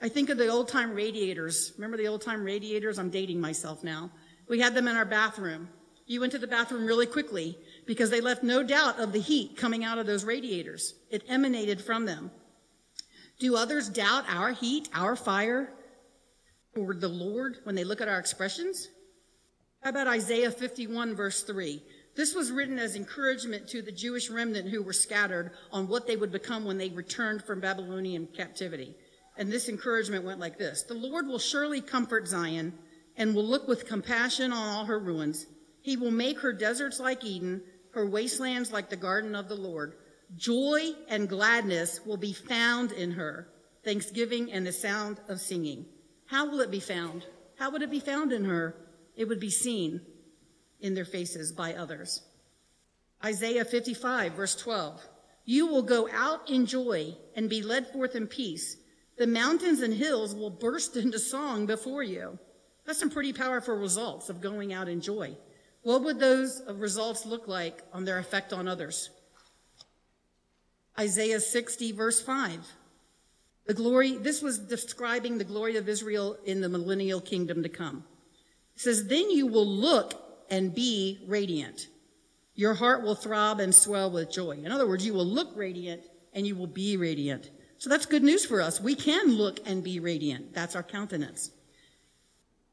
I 0.00 0.08
think 0.08 0.30
of 0.30 0.38
the 0.38 0.48
old 0.48 0.68
time 0.68 0.92
radiators. 0.92 1.72
Remember 1.76 1.96
the 1.96 2.08
old 2.08 2.22
time 2.22 2.44
radiators? 2.44 2.98
I'm 2.98 3.10
dating 3.10 3.40
myself 3.40 3.82
now. 3.82 4.10
We 4.48 4.60
had 4.60 4.74
them 4.74 4.88
in 4.88 4.96
our 4.96 5.04
bathroom. 5.04 5.68
You 6.06 6.20
went 6.20 6.32
to 6.32 6.38
the 6.38 6.46
bathroom 6.46 6.86
really 6.86 7.06
quickly 7.06 7.58
because 7.86 8.08
they 8.10 8.20
left 8.20 8.42
no 8.42 8.62
doubt 8.62 8.98
of 8.98 9.12
the 9.12 9.20
heat 9.20 9.56
coming 9.56 9.84
out 9.84 9.98
of 9.98 10.06
those 10.06 10.24
radiators. 10.24 10.94
It 11.10 11.22
emanated 11.28 11.82
from 11.82 12.06
them. 12.06 12.30
Do 13.38 13.56
others 13.56 13.88
doubt 13.88 14.24
our 14.28 14.52
heat, 14.52 14.88
our 14.94 15.14
fire, 15.14 15.72
or 16.76 16.94
the 16.94 17.08
Lord 17.08 17.58
when 17.64 17.74
they 17.74 17.84
look 17.84 18.00
at 18.00 18.08
our 18.08 18.18
expressions? 18.18 18.88
How 19.82 19.90
about 19.90 20.08
Isaiah 20.08 20.50
51, 20.50 21.14
verse 21.14 21.42
3? 21.42 21.82
This 22.18 22.34
was 22.34 22.50
written 22.50 22.80
as 22.80 22.96
encouragement 22.96 23.68
to 23.68 23.80
the 23.80 23.92
Jewish 23.92 24.28
remnant 24.28 24.68
who 24.70 24.82
were 24.82 24.92
scattered 24.92 25.52
on 25.70 25.86
what 25.86 26.08
they 26.08 26.16
would 26.16 26.32
become 26.32 26.64
when 26.64 26.76
they 26.76 26.88
returned 26.88 27.44
from 27.44 27.60
Babylonian 27.60 28.26
captivity. 28.36 28.96
And 29.36 29.52
this 29.52 29.68
encouragement 29.68 30.24
went 30.24 30.40
like 30.40 30.58
this 30.58 30.82
The 30.82 30.94
Lord 30.94 31.28
will 31.28 31.38
surely 31.38 31.80
comfort 31.80 32.26
Zion 32.26 32.76
and 33.16 33.36
will 33.36 33.44
look 33.44 33.68
with 33.68 33.86
compassion 33.86 34.52
on 34.52 34.68
all 34.68 34.84
her 34.86 34.98
ruins. 34.98 35.46
He 35.80 35.96
will 35.96 36.10
make 36.10 36.40
her 36.40 36.52
deserts 36.52 36.98
like 36.98 37.22
Eden, 37.24 37.62
her 37.92 38.04
wastelands 38.04 38.72
like 38.72 38.90
the 38.90 38.96
garden 38.96 39.36
of 39.36 39.48
the 39.48 39.54
Lord. 39.54 39.94
Joy 40.34 40.94
and 41.08 41.28
gladness 41.28 42.00
will 42.04 42.16
be 42.16 42.32
found 42.32 42.90
in 42.90 43.12
her, 43.12 43.46
thanksgiving 43.84 44.50
and 44.50 44.66
the 44.66 44.72
sound 44.72 45.20
of 45.28 45.40
singing. 45.40 45.86
How 46.26 46.50
will 46.50 46.62
it 46.62 46.72
be 46.72 46.80
found? 46.80 47.26
How 47.60 47.70
would 47.70 47.82
it 47.82 47.92
be 47.92 48.00
found 48.00 48.32
in 48.32 48.44
her? 48.46 48.74
It 49.14 49.28
would 49.28 49.38
be 49.38 49.50
seen 49.50 50.00
in 50.80 50.94
their 50.94 51.04
faces 51.04 51.52
by 51.52 51.74
others. 51.74 52.22
Isaiah 53.24 53.64
55, 53.64 54.32
verse 54.34 54.54
12. 54.56 55.06
You 55.44 55.66
will 55.66 55.82
go 55.82 56.08
out 56.12 56.48
in 56.50 56.66
joy 56.66 57.16
and 57.34 57.48
be 57.48 57.62
led 57.62 57.88
forth 57.92 58.14
in 58.14 58.26
peace. 58.26 58.76
The 59.16 59.26
mountains 59.26 59.80
and 59.80 59.94
hills 59.94 60.34
will 60.34 60.50
burst 60.50 60.96
into 60.96 61.18
song 61.18 61.66
before 61.66 62.02
you. 62.02 62.38
That's 62.84 63.00
some 63.00 63.10
pretty 63.10 63.32
powerful 63.32 63.74
results 63.74 64.28
of 64.28 64.40
going 64.40 64.72
out 64.72 64.88
in 64.88 65.00
joy. 65.00 65.36
What 65.82 66.04
would 66.04 66.20
those 66.20 66.62
results 66.70 67.26
look 67.26 67.48
like 67.48 67.82
on 67.92 68.04
their 68.04 68.18
effect 68.18 68.52
on 68.52 68.68
others? 68.68 69.10
Isaiah 70.98 71.40
60, 71.40 71.92
verse 71.92 72.20
5. 72.20 72.66
The 73.66 73.74
glory, 73.74 74.16
this 74.16 74.42
was 74.42 74.58
describing 74.58 75.38
the 75.38 75.44
glory 75.44 75.76
of 75.76 75.88
Israel 75.88 76.36
in 76.44 76.60
the 76.60 76.68
millennial 76.68 77.20
kingdom 77.20 77.62
to 77.62 77.68
come. 77.68 78.04
It 78.74 78.80
says, 78.80 79.06
Then 79.06 79.30
you 79.30 79.46
will 79.46 79.66
look 79.66 80.27
and 80.50 80.74
be 80.74 81.20
radiant. 81.26 81.88
Your 82.54 82.74
heart 82.74 83.02
will 83.02 83.14
throb 83.14 83.60
and 83.60 83.74
swell 83.74 84.10
with 84.10 84.32
joy. 84.32 84.58
In 84.64 84.72
other 84.72 84.88
words, 84.88 85.06
you 85.06 85.14
will 85.14 85.24
look 85.24 85.50
radiant 85.54 86.02
and 86.32 86.46
you 86.46 86.56
will 86.56 86.66
be 86.66 86.96
radiant. 86.96 87.50
So 87.78 87.88
that's 87.88 88.06
good 88.06 88.24
news 88.24 88.44
for 88.44 88.60
us. 88.60 88.80
We 88.80 88.96
can 88.96 89.32
look 89.32 89.60
and 89.64 89.84
be 89.84 90.00
radiant. 90.00 90.52
That's 90.52 90.74
our 90.74 90.82
countenance. 90.82 91.52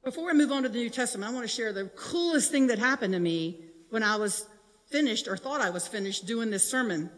Before 0.04 0.30
I 0.30 0.34
move 0.34 0.52
on 0.52 0.64
to 0.64 0.70
the 0.70 0.80
New 0.80 0.90
Testament, 0.90 1.30
I 1.30 1.34
want 1.34 1.48
to 1.48 1.56
share 1.56 1.74
the 1.74 1.86
coolest 1.96 2.52
thing 2.52 2.68
that 2.68 2.80
happened 2.80 3.14
to 3.14 3.20
me 3.20 3.60
when 3.90 4.04
I 4.04 4.16
was 4.16 4.48
finished 4.88 5.28
or 5.28 5.38
thought 5.38 5.62
I 5.62 5.70
was 5.70 5.88
finished 5.88 6.26
doing 6.26 6.50
this 6.50 6.70
sermon. 6.70 7.10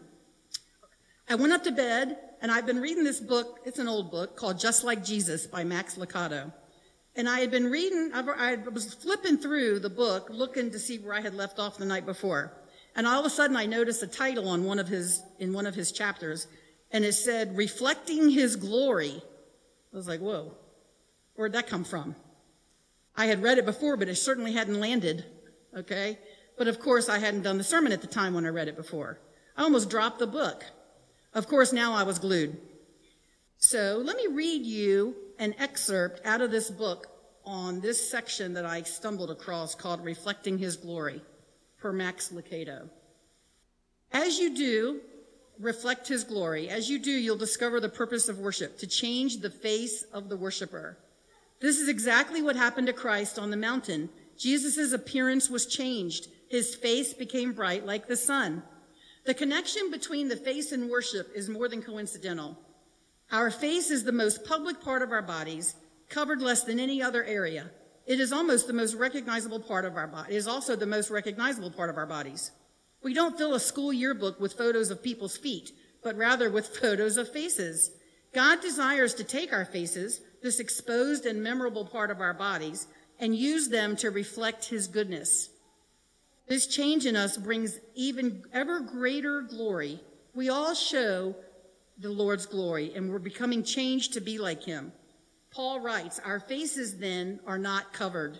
I 1.28 1.34
went 1.34 1.52
up 1.52 1.64
to 1.64 1.70
bed 1.70 2.18
and 2.40 2.50
I've 2.50 2.66
been 2.66 2.80
reading 2.80 3.04
this 3.04 3.20
book. 3.20 3.60
It's 3.64 3.78
an 3.78 3.88
old 3.88 4.10
book 4.10 4.36
called 4.36 4.58
Just 4.58 4.84
Like 4.84 5.04
Jesus 5.04 5.46
by 5.46 5.64
Max 5.64 5.96
Lucado. 5.96 6.52
And 7.18 7.28
I 7.28 7.40
had 7.40 7.50
been 7.50 7.68
reading, 7.68 8.12
I 8.14 8.54
was 8.72 8.94
flipping 8.94 9.38
through 9.38 9.80
the 9.80 9.90
book 9.90 10.28
looking 10.30 10.70
to 10.70 10.78
see 10.78 10.98
where 10.98 11.14
I 11.14 11.20
had 11.20 11.34
left 11.34 11.58
off 11.58 11.76
the 11.76 11.84
night 11.84 12.06
before. 12.06 12.52
And 12.94 13.08
all 13.08 13.18
of 13.18 13.26
a 13.26 13.30
sudden 13.30 13.56
I 13.56 13.66
noticed 13.66 14.04
a 14.04 14.06
title 14.06 14.48
on 14.48 14.62
one 14.62 14.78
of 14.78 14.86
his, 14.86 15.20
in 15.40 15.52
one 15.52 15.66
of 15.66 15.74
his 15.74 15.90
chapters, 15.90 16.46
and 16.92 17.04
it 17.04 17.14
said, 17.14 17.56
Reflecting 17.56 18.30
His 18.30 18.54
Glory. 18.54 19.20
I 19.92 19.96
was 19.96 20.06
like, 20.06 20.20
whoa, 20.20 20.52
where'd 21.34 21.54
that 21.54 21.66
come 21.66 21.82
from? 21.82 22.14
I 23.16 23.26
had 23.26 23.42
read 23.42 23.58
it 23.58 23.66
before, 23.66 23.96
but 23.96 24.08
it 24.08 24.14
certainly 24.14 24.52
hadn't 24.52 24.78
landed, 24.78 25.24
okay? 25.76 26.18
But 26.56 26.68
of 26.68 26.78
course 26.78 27.08
I 27.08 27.18
hadn't 27.18 27.42
done 27.42 27.58
the 27.58 27.64
sermon 27.64 27.90
at 27.90 28.00
the 28.00 28.06
time 28.06 28.32
when 28.32 28.46
I 28.46 28.50
read 28.50 28.68
it 28.68 28.76
before. 28.76 29.18
I 29.56 29.64
almost 29.64 29.90
dropped 29.90 30.20
the 30.20 30.28
book. 30.28 30.64
Of 31.34 31.48
course 31.48 31.72
now 31.72 31.94
I 31.94 32.04
was 32.04 32.20
glued. 32.20 32.58
So 33.60 34.00
let 34.04 34.16
me 34.16 34.28
read 34.28 34.64
you 34.64 35.16
an 35.40 35.52
excerpt 35.58 36.24
out 36.24 36.40
of 36.40 36.52
this 36.52 36.70
book 36.70 37.08
on 37.44 37.80
this 37.80 38.08
section 38.08 38.54
that 38.54 38.64
I 38.64 38.82
stumbled 38.82 39.32
across 39.32 39.74
called 39.74 40.04
Reflecting 40.04 40.58
His 40.58 40.76
Glory 40.76 41.20
per 41.78 41.92
Max 41.92 42.28
Lucado. 42.28 42.88
As 44.12 44.38
you 44.38 44.54
do, 44.54 45.00
reflect 45.58 46.06
His 46.06 46.22
glory. 46.22 46.68
As 46.68 46.88
you 46.88 47.00
do, 47.00 47.10
you'll 47.10 47.36
discover 47.36 47.80
the 47.80 47.88
purpose 47.88 48.28
of 48.28 48.38
worship, 48.38 48.78
to 48.78 48.86
change 48.86 49.38
the 49.38 49.50
face 49.50 50.04
of 50.12 50.28
the 50.28 50.36
worshiper. 50.36 50.96
This 51.60 51.80
is 51.80 51.88
exactly 51.88 52.40
what 52.40 52.54
happened 52.54 52.86
to 52.86 52.92
Christ 52.92 53.40
on 53.40 53.50
the 53.50 53.56
mountain. 53.56 54.08
Jesus' 54.38 54.92
appearance 54.92 55.50
was 55.50 55.66
changed. 55.66 56.28
His 56.48 56.76
face 56.76 57.12
became 57.12 57.52
bright 57.52 57.84
like 57.84 58.06
the 58.06 58.16
sun. 58.16 58.62
The 59.26 59.34
connection 59.34 59.90
between 59.90 60.28
the 60.28 60.36
face 60.36 60.70
and 60.70 60.88
worship 60.88 61.32
is 61.34 61.48
more 61.48 61.68
than 61.68 61.82
coincidental. 61.82 62.56
Our 63.30 63.50
face 63.50 63.90
is 63.90 64.04
the 64.04 64.12
most 64.12 64.44
public 64.44 64.80
part 64.80 65.02
of 65.02 65.12
our 65.12 65.22
bodies, 65.22 65.76
covered 66.08 66.40
less 66.40 66.62
than 66.64 66.80
any 66.80 67.02
other 67.02 67.22
area. 67.24 67.70
It 68.06 68.20
is 68.20 68.32
almost 68.32 68.66
the 68.66 68.72
most 68.72 68.94
recognizable 68.94 69.60
part 69.60 69.84
of 69.84 69.96
our 69.96 70.06
body. 70.06 70.32
It 70.32 70.36
is 70.38 70.48
also 70.48 70.74
the 70.74 70.86
most 70.86 71.10
recognizable 71.10 71.70
part 71.70 71.90
of 71.90 71.98
our 71.98 72.06
bodies. 72.06 72.52
We 73.02 73.12
don't 73.12 73.36
fill 73.36 73.54
a 73.54 73.60
school 73.60 73.92
yearbook 73.92 74.40
with 74.40 74.54
photos 74.54 74.90
of 74.90 75.02
people's 75.02 75.36
feet, 75.36 75.72
but 76.02 76.16
rather 76.16 76.50
with 76.50 76.68
photos 76.80 77.18
of 77.18 77.30
faces. 77.30 77.90
God 78.34 78.62
desires 78.62 79.12
to 79.14 79.24
take 79.24 79.52
our 79.52 79.66
faces, 79.66 80.22
this 80.42 80.58
exposed 80.58 81.26
and 81.26 81.42
memorable 81.42 81.84
part 81.84 82.10
of 82.10 82.20
our 82.20 82.34
bodies, 82.34 82.86
and 83.20 83.36
use 83.36 83.68
them 83.68 83.94
to 83.96 84.10
reflect 84.10 84.64
his 84.66 84.86
goodness. 84.86 85.50
This 86.46 86.66
change 86.66 87.04
in 87.04 87.14
us 87.14 87.36
brings 87.36 87.78
even 87.94 88.42
ever 88.54 88.80
greater 88.80 89.42
glory. 89.42 90.00
We 90.34 90.48
all 90.48 90.74
show 90.74 91.36
the 91.98 92.10
Lord's 92.10 92.46
glory, 92.46 92.92
and 92.94 93.10
we're 93.10 93.18
becoming 93.18 93.62
changed 93.62 94.12
to 94.12 94.20
be 94.20 94.38
like 94.38 94.62
him. 94.62 94.92
Paul 95.50 95.80
writes, 95.80 96.20
Our 96.24 96.40
faces 96.40 96.98
then 96.98 97.40
are 97.46 97.58
not 97.58 97.92
covered. 97.92 98.38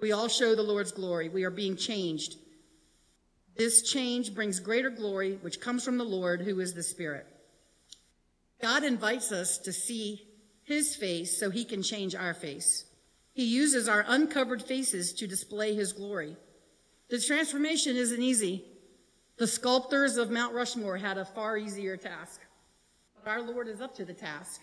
We 0.00 0.12
all 0.12 0.28
show 0.28 0.54
the 0.54 0.62
Lord's 0.62 0.92
glory. 0.92 1.28
We 1.28 1.44
are 1.44 1.50
being 1.50 1.76
changed. 1.76 2.36
This 3.56 3.82
change 3.82 4.34
brings 4.34 4.60
greater 4.60 4.90
glory, 4.90 5.38
which 5.40 5.60
comes 5.60 5.84
from 5.84 5.96
the 5.96 6.04
Lord, 6.04 6.42
who 6.42 6.60
is 6.60 6.74
the 6.74 6.82
Spirit. 6.82 7.26
God 8.60 8.84
invites 8.84 9.32
us 9.32 9.58
to 9.58 9.72
see 9.72 10.26
his 10.64 10.96
face 10.96 11.38
so 11.38 11.50
he 11.50 11.64
can 11.64 11.82
change 11.82 12.14
our 12.14 12.34
face. 12.34 12.84
He 13.32 13.44
uses 13.44 13.88
our 13.88 14.04
uncovered 14.06 14.62
faces 14.62 15.12
to 15.14 15.26
display 15.26 15.74
his 15.74 15.92
glory. 15.92 16.36
The 17.08 17.20
transformation 17.20 17.96
isn't 17.96 18.22
easy. 18.22 18.64
The 19.36 19.46
sculptors 19.46 20.16
of 20.16 20.30
Mount 20.30 20.54
Rushmore 20.54 20.96
had 20.96 21.18
a 21.18 21.24
far 21.24 21.56
easier 21.56 21.96
task. 21.96 22.40
Our 23.26 23.42
Lord 23.42 23.66
is 23.66 23.80
up 23.80 23.96
to 23.96 24.04
the 24.04 24.14
task. 24.14 24.60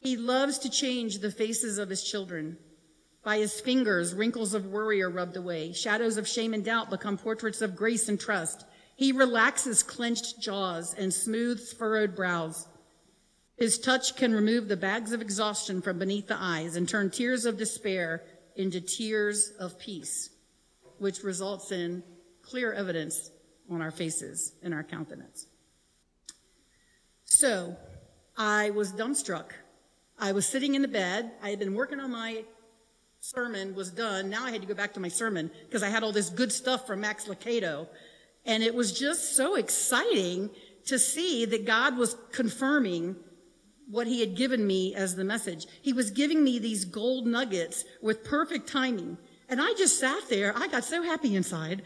He 0.00 0.16
loves 0.16 0.58
to 0.58 0.68
change 0.68 1.18
the 1.18 1.30
faces 1.30 1.78
of 1.78 1.88
his 1.88 2.02
children. 2.02 2.58
By 3.22 3.38
his 3.38 3.60
fingers, 3.60 4.14
wrinkles 4.14 4.52
of 4.52 4.66
worry 4.66 5.00
are 5.00 5.08
rubbed 5.08 5.36
away. 5.36 5.72
Shadows 5.72 6.16
of 6.16 6.26
shame 6.26 6.54
and 6.54 6.64
doubt 6.64 6.90
become 6.90 7.16
portraits 7.16 7.62
of 7.62 7.76
grace 7.76 8.08
and 8.08 8.18
trust. 8.18 8.64
He 8.96 9.12
relaxes 9.12 9.84
clenched 9.84 10.40
jaws 10.40 10.92
and 10.98 11.14
smooths 11.14 11.72
furrowed 11.72 12.16
brows. 12.16 12.66
His 13.56 13.78
touch 13.78 14.16
can 14.16 14.34
remove 14.34 14.66
the 14.66 14.76
bags 14.76 15.12
of 15.12 15.22
exhaustion 15.22 15.80
from 15.80 16.00
beneath 16.00 16.26
the 16.26 16.36
eyes 16.36 16.74
and 16.74 16.88
turn 16.88 17.10
tears 17.10 17.44
of 17.44 17.56
despair 17.56 18.24
into 18.56 18.80
tears 18.80 19.52
of 19.60 19.78
peace, 19.78 20.30
which 20.98 21.22
results 21.22 21.70
in 21.70 22.02
clear 22.42 22.72
evidence 22.72 23.30
on 23.70 23.80
our 23.80 23.92
faces 23.92 24.54
and 24.64 24.74
our 24.74 24.82
countenance. 24.82 25.46
So 27.34 27.76
I 28.36 28.70
was 28.70 28.92
dumbstruck. 28.92 29.46
I 30.20 30.30
was 30.30 30.46
sitting 30.46 30.76
in 30.76 30.82
the 30.82 30.88
bed. 30.88 31.32
I 31.42 31.50
had 31.50 31.58
been 31.58 31.74
working 31.74 31.98
on 31.98 32.12
my 32.12 32.44
sermon, 33.18 33.74
was 33.74 33.90
done. 33.90 34.30
Now 34.30 34.44
I 34.44 34.52
had 34.52 34.60
to 34.60 34.68
go 34.68 34.74
back 34.74 34.94
to 34.94 35.00
my 35.00 35.08
sermon 35.08 35.50
because 35.66 35.82
I 35.82 35.88
had 35.88 36.04
all 36.04 36.12
this 36.12 36.30
good 36.30 36.52
stuff 36.52 36.86
from 36.86 37.00
Max 37.00 37.24
Lucado. 37.24 37.88
And 38.46 38.62
it 38.62 38.72
was 38.72 38.96
just 38.96 39.34
so 39.34 39.56
exciting 39.56 40.48
to 40.86 40.96
see 40.96 41.44
that 41.46 41.64
God 41.64 41.96
was 41.98 42.16
confirming 42.30 43.16
what 43.90 44.06
he 44.06 44.20
had 44.20 44.36
given 44.36 44.64
me 44.64 44.94
as 44.94 45.16
the 45.16 45.24
message. 45.24 45.66
He 45.82 45.92
was 45.92 46.12
giving 46.12 46.44
me 46.44 46.60
these 46.60 46.84
gold 46.84 47.26
nuggets 47.26 47.84
with 48.00 48.22
perfect 48.22 48.68
timing. 48.68 49.18
And 49.48 49.60
I 49.60 49.74
just 49.76 49.98
sat 49.98 50.28
there. 50.28 50.56
I 50.56 50.68
got 50.68 50.84
so 50.84 51.02
happy 51.02 51.34
inside 51.34 51.82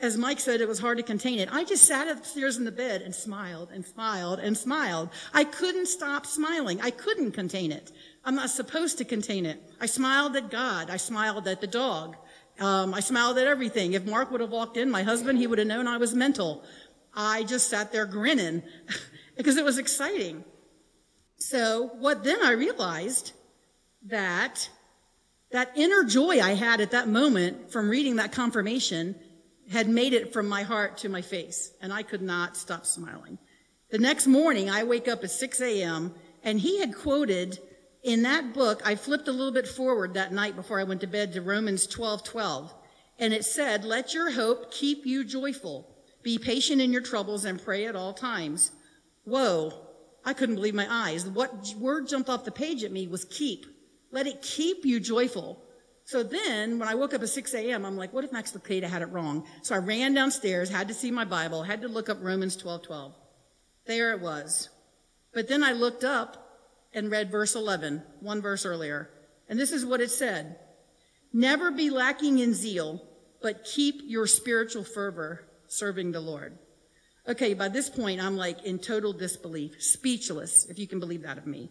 as 0.00 0.16
Mike 0.16 0.38
said, 0.38 0.60
it 0.60 0.68
was 0.68 0.78
hard 0.78 0.98
to 0.98 1.02
contain 1.02 1.40
it. 1.40 1.48
I 1.50 1.64
just 1.64 1.84
sat 1.84 2.06
upstairs 2.06 2.56
in 2.56 2.64
the 2.64 2.70
bed 2.70 3.02
and 3.02 3.12
smiled 3.12 3.70
and 3.72 3.84
smiled 3.84 4.38
and 4.38 4.56
smiled. 4.56 5.10
I 5.34 5.42
couldn't 5.42 5.86
stop 5.86 6.24
smiling. 6.24 6.80
I 6.80 6.90
couldn't 6.90 7.32
contain 7.32 7.72
it. 7.72 7.90
I'm 8.24 8.36
not 8.36 8.50
supposed 8.50 8.98
to 8.98 9.04
contain 9.04 9.44
it. 9.44 9.60
I 9.80 9.86
smiled 9.86 10.36
at 10.36 10.50
God. 10.50 10.88
I 10.88 10.98
smiled 10.98 11.48
at 11.48 11.60
the 11.60 11.66
dog. 11.66 12.16
Um, 12.60 12.94
I 12.94 13.00
smiled 13.00 13.38
at 13.38 13.48
everything. 13.48 13.94
If 13.94 14.06
Mark 14.06 14.30
would 14.30 14.40
have 14.40 14.50
walked 14.50 14.76
in, 14.76 14.88
my 14.88 15.02
husband, 15.02 15.38
he 15.38 15.48
would 15.48 15.58
have 15.58 15.66
known 15.66 15.88
I 15.88 15.96
was 15.96 16.14
mental. 16.14 16.62
I 17.12 17.42
just 17.42 17.68
sat 17.68 17.90
there 17.90 18.06
grinning 18.06 18.62
because 19.36 19.56
it 19.56 19.64
was 19.64 19.78
exciting. 19.78 20.44
So 21.38 21.90
what 21.98 22.22
then 22.22 22.40
I 22.42 22.52
realized 22.52 23.32
that 24.06 24.68
that 25.50 25.72
inner 25.76 26.04
joy 26.04 26.40
I 26.40 26.54
had 26.54 26.80
at 26.80 26.92
that 26.92 27.08
moment 27.08 27.72
from 27.72 27.88
reading 27.88 28.16
that 28.16 28.30
confirmation 28.30 29.16
had 29.70 29.88
made 29.88 30.12
it 30.12 30.32
from 30.32 30.48
my 30.48 30.62
heart 30.62 30.98
to 30.98 31.08
my 31.08 31.22
face, 31.22 31.72
and 31.80 31.92
I 31.92 32.02
could 32.02 32.22
not 32.22 32.56
stop 32.56 32.86
smiling. 32.86 33.38
The 33.90 33.98
next 33.98 34.26
morning, 34.26 34.70
I 34.70 34.84
wake 34.84 35.08
up 35.08 35.24
at 35.24 35.30
6 35.30 35.60
a.m., 35.60 36.14
and 36.42 36.60
he 36.60 36.80
had 36.80 36.94
quoted 36.94 37.58
in 38.02 38.22
that 38.22 38.54
book, 38.54 38.80
I 38.84 38.94
flipped 38.94 39.28
a 39.28 39.32
little 39.32 39.52
bit 39.52 39.66
forward 39.66 40.14
that 40.14 40.32
night 40.32 40.56
before 40.56 40.78
I 40.78 40.84
went 40.84 41.00
to 41.00 41.06
bed 41.06 41.32
to 41.32 41.42
Romans 41.42 41.86
12 41.86 42.24
12. 42.24 42.74
And 43.18 43.34
it 43.34 43.44
said, 43.44 43.84
Let 43.84 44.14
your 44.14 44.30
hope 44.30 44.70
keep 44.70 45.04
you 45.04 45.24
joyful. 45.24 45.88
Be 46.22 46.38
patient 46.38 46.80
in 46.80 46.92
your 46.92 47.02
troubles 47.02 47.44
and 47.44 47.62
pray 47.62 47.86
at 47.86 47.96
all 47.96 48.12
times. 48.12 48.70
Whoa, 49.24 49.72
I 50.24 50.32
couldn't 50.32 50.54
believe 50.56 50.74
my 50.74 50.86
eyes. 50.88 51.26
What 51.26 51.74
word 51.78 52.08
jumped 52.08 52.28
off 52.28 52.44
the 52.44 52.52
page 52.52 52.84
at 52.84 52.92
me 52.92 53.08
was 53.08 53.24
keep. 53.24 53.66
Let 54.10 54.26
it 54.26 54.42
keep 54.42 54.84
you 54.84 55.00
joyful. 55.00 55.62
So 56.08 56.22
then, 56.22 56.78
when 56.78 56.88
I 56.88 56.94
woke 56.94 57.12
up 57.12 57.20
at 57.20 57.28
6 57.28 57.52
a.m., 57.52 57.84
I'm 57.84 57.98
like, 57.98 58.14
what 58.14 58.24
if 58.24 58.32
Max 58.32 58.52
Lucado 58.52 58.84
had 58.84 59.02
it 59.02 59.12
wrong? 59.12 59.44
So 59.60 59.74
I 59.74 59.78
ran 59.78 60.14
downstairs, 60.14 60.70
had 60.70 60.88
to 60.88 60.94
see 60.94 61.10
my 61.10 61.26
Bible, 61.26 61.62
had 61.62 61.82
to 61.82 61.88
look 61.88 62.08
up 62.08 62.16
Romans 62.22 62.56
12 62.56 62.82
12. 62.84 63.14
There 63.84 64.12
it 64.12 64.22
was. 64.22 64.70
But 65.34 65.48
then 65.48 65.62
I 65.62 65.72
looked 65.72 66.04
up 66.04 66.62
and 66.94 67.10
read 67.10 67.30
verse 67.30 67.54
11, 67.54 68.02
one 68.20 68.40
verse 68.40 68.64
earlier. 68.64 69.10
And 69.50 69.60
this 69.60 69.70
is 69.70 69.84
what 69.84 70.00
it 70.00 70.10
said 70.10 70.56
Never 71.34 71.70
be 71.70 71.90
lacking 71.90 72.38
in 72.38 72.54
zeal, 72.54 73.06
but 73.42 73.64
keep 73.64 74.00
your 74.06 74.26
spiritual 74.26 74.84
fervor 74.84 75.46
serving 75.66 76.12
the 76.12 76.20
Lord. 76.20 76.56
Okay, 77.28 77.52
by 77.52 77.68
this 77.68 77.90
point, 77.90 78.22
I'm 78.22 78.38
like 78.38 78.64
in 78.64 78.78
total 78.78 79.12
disbelief, 79.12 79.82
speechless, 79.82 80.70
if 80.70 80.78
you 80.78 80.86
can 80.86 81.00
believe 81.00 81.24
that 81.24 81.36
of 81.36 81.46
me. 81.46 81.70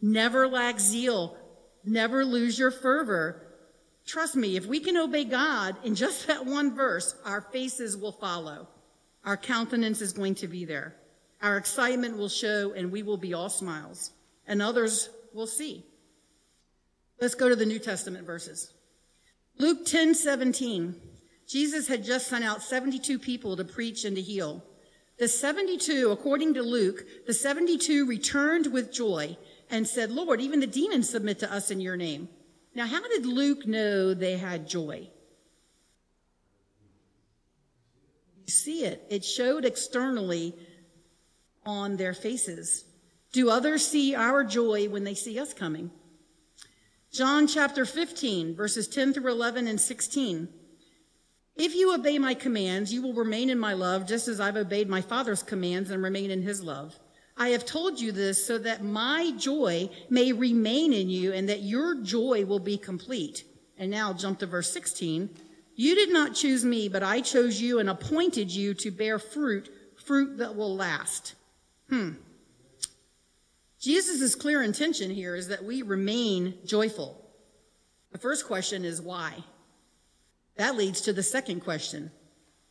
Never 0.00 0.46
lack 0.46 0.78
zeal, 0.78 1.36
never 1.84 2.24
lose 2.24 2.56
your 2.56 2.70
fervor. 2.70 3.50
Trust 4.06 4.36
me, 4.36 4.56
if 4.56 4.66
we 4.66 4.80
can 4.80 4.96
obey 4.96 5.24
God 5.24 5.76
in 5.82 5.94
just 5.94 6.26
that 6.26 6.44
one 6.44 6.74
verse, 6.74 7.14
our 7.24 7.40
faces 7.40 7.96
will 7.96 8.12
follow. 8.12 8.68
Our 9.24 9.36
countenance 9.36 10.02
is 10.02 10.12
going 10.12 10.34
to 10.36 10.48
be 10.48 10.64
there. 10.64 10.94
Our 11.40 11.56
excitement 11.56 12.16
will 12.16 12.28
show, 12.28 12.72
and 12.72 12.92
we 12.92 13.02
will 13.02 13.16
be 13.16 13.34
all 13.34 13.48
smiles, 13.48 14.12
and 14.46 14.60
others 14.60 15.08
will 15.32 15.46
see. 15.46 15.84
Let's 17.20 17.34
go 17.34 17.48
to 17.48 17.56
the 17.56 17.66
New 17.66 17.78
Testament 17.78 18.26
verses. 18.26 18.72
Luke 19.58 19.86
10 19.86 20.14
17. 20.14 21.00
Jesus 21.46 21.88
had 21.88 22.04
just 22.04 22.28
sent 22.28 22.44
out 22.44 22.62
72 22.62 23.18
people 23.18 23.56
to 23.56 23.64
preach 23.64 24.04
and 24.04 24.16
to 24.16 24.22
heal. 24.22 24.62
The 25.18 25.28
72, 25.28 26.10
according 26.10 26.54
to 26.54 26.62
Luke, 26.62 27.04
the 27.26 27.34
72 27.34 28.06
returned 28.06 28.72
with 28.72 28.92
joy 28.92 29.36
and 29.70 29.86
said, 29.86 30.10
Lord, 30.10 30.40
even 30.40 30.60
the 30.60 30.66
demons 30.66 31.10
submit 31.10 31.38
to 31.40 31.52
us 31.52 31.70
in 31.70 31.80
your 31.80 31.96
name. 31.96 32.28
Now, 32.74 32.86
how 32.86 33.06
did 33.08 33.24
Luke 33.24 33.66
know 33.66 34.14
they 34.14 34.36
had 34.36 34.68
joy? 34.68 35.08
You 38.44 38.52
see 38.52 38.84
it. 38.84 39.06
It 39.10 39.24
showed 39.24 39.64
externally 39.64 40.54
on 41.64 41.96
their 41.96 42.14
faces. 42.14 42.84
Do 43.32 43.48
others 43.48 43.86
see 43.86 44.14
our 44.14 44.44
joy 44.44 44.88
when 44.88 45.04
they 45.04 45.14
see 45.14 45.38
us 45.38 45.54
coming? 45.54 45.90
John 47.12 47.46
chapter 47.46 47.84
15, 47.84 48.56
verses 48.56 48.88
10 48.88 49.12
through 49.12 49.30
11 49.30 49.68
and 49.68 49.80
16. 49.80 50.48
If 51.56 51.74
you 51.76 51.94
obey 51.94 52.18
my 52.18 52.34
commands, 52.34 52.92
you 52.92 53.02
will 53.02 53.14
remain 53.14 53.50
in 53.50 53.58
my 53.58 53.72
love, 53.72 54.06
just 54.06 54.26
as 54.26 54.40
I've 54.40 54.56
obeyed 54.56 54.88
my 54.88 55.00
Father's 55.00 55.42
commands 55.42 55.90
and 55.90 56.02
remain 56.02 56.32
in 56.32 56.42
his 56.42 56.62
love. 56.62 56.98
I 57.36 57.48
have 57.48 57.64
told 57.64 58.00
you 58.00 58.12
this 58.12 58.44
so 58.46 58.58
that 58.58 58.84
my 58.84 59.32
joy 59.36 59.90
may 60.08 60.32
remain 60.32 60.92
in 60.92 61.08
you 61.08 61.32
and 61.32 61.48
that 61.48 61.62
your 61.62 62.00
joy 62.00 62.44
will 62.44 62.60
be 62.60 62.78
complete. 62.78 63.44
And 63.76 63.90
now 63.90 64.12
jump 64.12 64.38
to 64.38 64.46
verse 64.46 64.72
16. 64.72 65.30
You 65.74 65.94
did 65.96 66.12
not 66.12 66.34
choose 66.34 66.64
me, 66.64 66.88
but 66.88 67.02
I 67.02 67.20
chose 67.20 67.60
you 67.60 67.80
and 67.80 67.90
appointed 67.90 68.50
you 68.50 68.74
to 68.74 68.90
bear 68.92 69.18
fruit, 69.18 69.68
fruit 69.96 70.38
that 70.38 70.54
will 70.54 70.76
last. 70.76 71.34
Hmm. 71.88 72.12
Jesus' 73.80 74.34
clear 74.34 74.62
intention 74.62 75.10
here 75.10 75.34
is 75.34 75.48
that 75.48 75.64
we 75.64 75.82
remain 75.82 76.54
joyful. 76.64 77.20
The 78.12 78.18
first 78.18 78.46
question 78.46 78.84
is 78.84 79.02
why? 79.02 79.44
That 80.56 80.76
leads 80.76 81.00
to 81.02 81.12
the 81.12 81.22
second 81.22 81.60
question, 81.60 82.12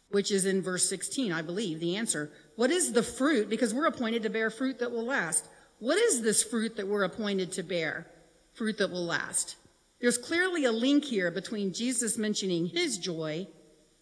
which 0.10 0.32
is 0.32 0.46
in 0.46 0.62
verse 0.62 0.88
16, 0.88 1.34
I 1.34 1.42
believe, 1.42 1.82
the 1.82 1.98
answer. 1.98 2.32
What 2.56 2.72
is 2.72 2.94
the 2.94 3.04
fruit? 3.04 3.50
Because 3.50 3.74
we're 3.74 3.88
appointed 3.88 4.24
to 4.24 4.30
bear 4.30 4.50
fruit 4.50 4.80
that 4.80 4.92
will 4.92 5.06
last. 5.06 5.48
What 5.80 5.98
is 5.98 6.22
this 6.22 6.44
fruit 6.44 6.78
that 6.78 6.88
we're 6.88 7.04
appointed 7.04 7.52
to 7.54 7.64
bear? 7.64 8.08
Fruit 8.54 8.78
that 8.78 8.92
will 8.92 9.06
last. 9.06 9.56
There's 10.00 10.18
clearly 10.18 10.66
a 10.66 10.72
link 10.72 11.06
here 11.06 11.32
between 11.32 11.74
Jesus 11.74 12.18
mentioning 12.18 12.68
his 12.68 12.98
joy, 12.98 13.48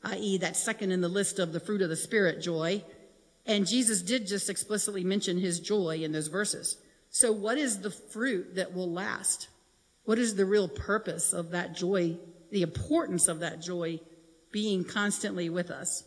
i.e., 0.04 0.38
that 0.40 0.58
second 0.58 0.92
in 0.92 1.02
the 1.02 1.08
list 1.08 1.40
of 1.40 1.54
the 1.54 1.60
fruit 1.60 1.82
of 1.82 1.90
the 1.90 1.96
Spirit 1.96 2.42
joy, 2.42 2.84
and 3.46 3.68
Jesus 3.68 4.02
did 4.02 4.28
just 4.28 4.50
explicitly 4.50 5.04
mention 5.04 5.38
his 5.38 5.60
joy 5.60 6.00
in 6.02 6.12
those 6.12 6.28
verses. 6.28 6.78
So, 7.10 7.32
what 7.32 7.58
is 7.58 7.80
the 7.80 7.92
fruit 7.92 8.56
that 8.56 8.74
will 8.74 8.92
last? 8.92 9.48
What 10.06 10.18
is 10.18 10.36
the 10.36 10.46
real 10.46 10.68
purpose 10.68 11.34
of 11.34 11.52
that 11.52 11.76
joy, 11.76 12.18
the 12.52 12.62
importance 12.62 13.28
of 13.28 13.40
that 13.40 13.62
joy 13.62 14.00
being 14.52 14.84
constantly 14.84 15.50
with 15.50 15.70
us? 15.70 16.04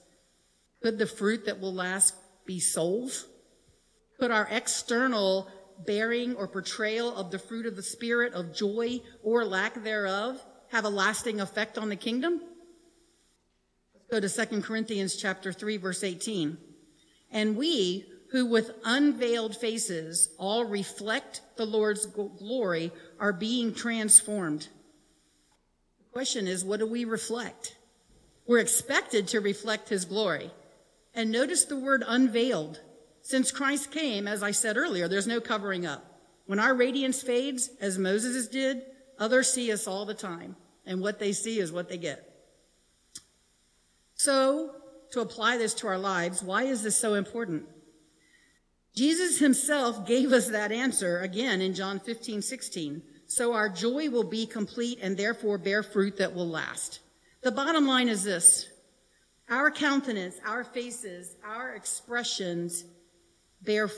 Could 0.82 0.98
the 0.98 1.06
fruit 1.06 1.46
that 1.46 1.60
will 1.60 1.72
last 1.72 2.14
be 2.46 2.60
souls? 2.60 3.26
Could 4.18 4.30
our 4.30 4.48
external 4.50 5.48
bearing 5.86 6.36
or 6.36 6.46
portrayal 6.46 7.14
of 7.14 7.30
the 7.30 7.38
fruit 7.38 7.66
of 7.66 7.76
the 7.76 7.82
Spirit 7.82 8.32
of 8.32 8.54
joy 8.54 9.00
or 9.22 9.44
lack 9.44 9.82
thereof 9.82 10.44
have 10.70 10.84
a 10.84 10.90
lasting 10.90 11.40
effect 11.40 11.78
on 11.78 11.88
the 11.88 11.96
kingdom? 11.96 12.40
Let's 13.94 14.06
go 14.10 14.44
to 14.44 14.46
2 14.46 14.62
Corinthians 14.62 15.16
chapter 15.16 15.52
3 15.52 15.76
verse 15.78 16.04
18. 16.04 16.58
And 17.30 17.56
we 17.56 18.06
who 18.30 18.46
with 18.46 18.72
unveiled 18.84 19.56
faces 19.56 20.28
all 20.38 20.64
reflect 20.64 21.40
the 21.56 21.64
Lord's 21.64 22.06
glory 22.06 22.90
are 23.20 23.32
being 23.32 23.72
transformed. 23.72 24.68
The 25.98 26.12
question 26.12 26.48
is, 26.48 26.64
what 26.64 26.80
do 26.80 26.86
we 26.86 27.04
reflect? 27.04 27.76
We're 28.46 28.58
expected 28.58 29.28
to 29.28 29.40
reflect 29.40 29.88
his 29.88 30.04
glory. 30.04 30.50
And 31.14 31.30
notice 31.30 31.64
the 31.64 31.78
word 31.78 32.02
unveiled. 32.06 32.80
Since 33.22 33.52
Christ 33.52 33.90
came, 33.90 34.28
as 34.28 34.42
I 34.42 34.50
said 34.50 34.76
earlier, 34.76 35.08
there's 35.08 35.26
no 35.26 35.40
covering 35.40 35.86
up. 35.86 36.04
When 36.46 36.58
our 36.58 36.74
radiance 36.74 37.22
fades, 37.22 37.70
as 37.80 37.98
Moses 37.98 38.48
did, 38.48 38.82
others 39.18 39.52
see 39.52 39.72
us 39.72 39.86
all 39.86 40.04
the 40.04 40.14
time. 40.14 40.56
And 40.84 41.00
what 41.00 41.18
they 41.18 41.32
see 41.32 41.58
is 41.58 41.72
what 41.72 41.88
they 41.88 41.96
get. 41.96 42.30
So, 44.14 44.74
to 45.12 45.20
apply 45.20 45.56
this 45.56 45.74
to 45.74 45.86
our 45.86 45.98
lives, 45.98 46.42
why 46.42 46.64
is 46.64 46.82
this 46.82 46.96
so 46.96 47.14
important? 47.14 47.64
Jesus 48.94 49.38
himself 49.38 50.06
gave 50.06 50.32
us 50.32 50.48
that 50.48 50.70
answer 50.70 51.20
again 51.20 51.60
in 51.60 51.74
John 51.74 51.98
15, 51.98 52.42
16. 52.42 53.02
So 53.26 53.52
our 53.52 53.68
joy 53.68 54.10
will 54.10 54.24
be 54.24 54.46
complete 54.46 54.98
and 55.02 55.16
therefore 55.16 55.58
bear 55.58 55.82
fruit 55.82 56.18
that 56.18 56.34
will 56.34 56.48
last. 56.48 57.00
The 57.42 57.50
bottom 57.50 57.86
line 57.86 58.08
is 58.08 58.22
this. 58.22 58.68
Our 59.48 59.70
countenance, 59.70 60.36
our 60.44 60.64
faces, 60.64 61.36
our 61.44 61.74
expressions 61.74 62.84
bear, 63.62 63.90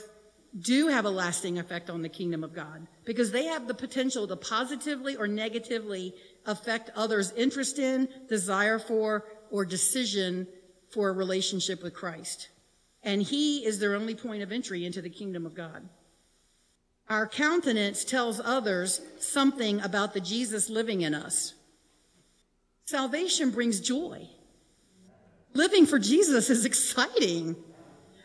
do 0.59 0.87
have 0.87 1.05
a 1.05 1.09
lasting 1.09 1.59
effect 1.59 1.89
on 1.89 2.01
the 2.01 2.09
kingdom 2.09 2.43
of 2.43 2.53
God 2.53 2.87
because 3.05 3.31
they 3.31 3.45
have 3.45 3.67
the 3.67 3.73
potential 3.73 4.27
to 4.27 4.35
positively 4.35 5.15
or 5.15 5.27
negatively 5.27 6.13
affect 6.45 6.89
others' 6.95 7.31
interest 7.33 7.79
in, 7.79 8.09
desire 8.27 8.79
for, 8.79 9.25
or 9.51 9.65
decision 9.65 10.47
for 10.89 11.09
a 11.09 11.13
relationship 11.13 11.83
with 11.83 11.93
Christ 11.93 12.49
and 13.07 13.21
he 13.21 13.65
is 13.65 13.79
their 13.79 13.95
only 13.95 14.15
point 14.15 14.43
of 14.43 14.51
entry 14.51 14.85
into 14.85 15.01
the 15.01 15.09
kingdom 15.09 15.45
of 15.45 15.55
God. 15.55 15.87
Our 17.09 17.25
countenance 17.25 18.03
tells 18.03 18.41
others 18.41 18.99
something 19.17 19.79
about 19.79 20.13
the 20.13 20.19
Jesus 20.19 20.69
living 20.69 21.01
in 21.01 21.15
us. 21.15 21.53
Salvation 22.85 23.51
brings 23.51 23.79
joy. 23.79 24.27
Living 25.57 25.87
for 25.87 25.97
Jesus 25.97 26.51
is 26.51 26.65
exciting. 26.65 27.55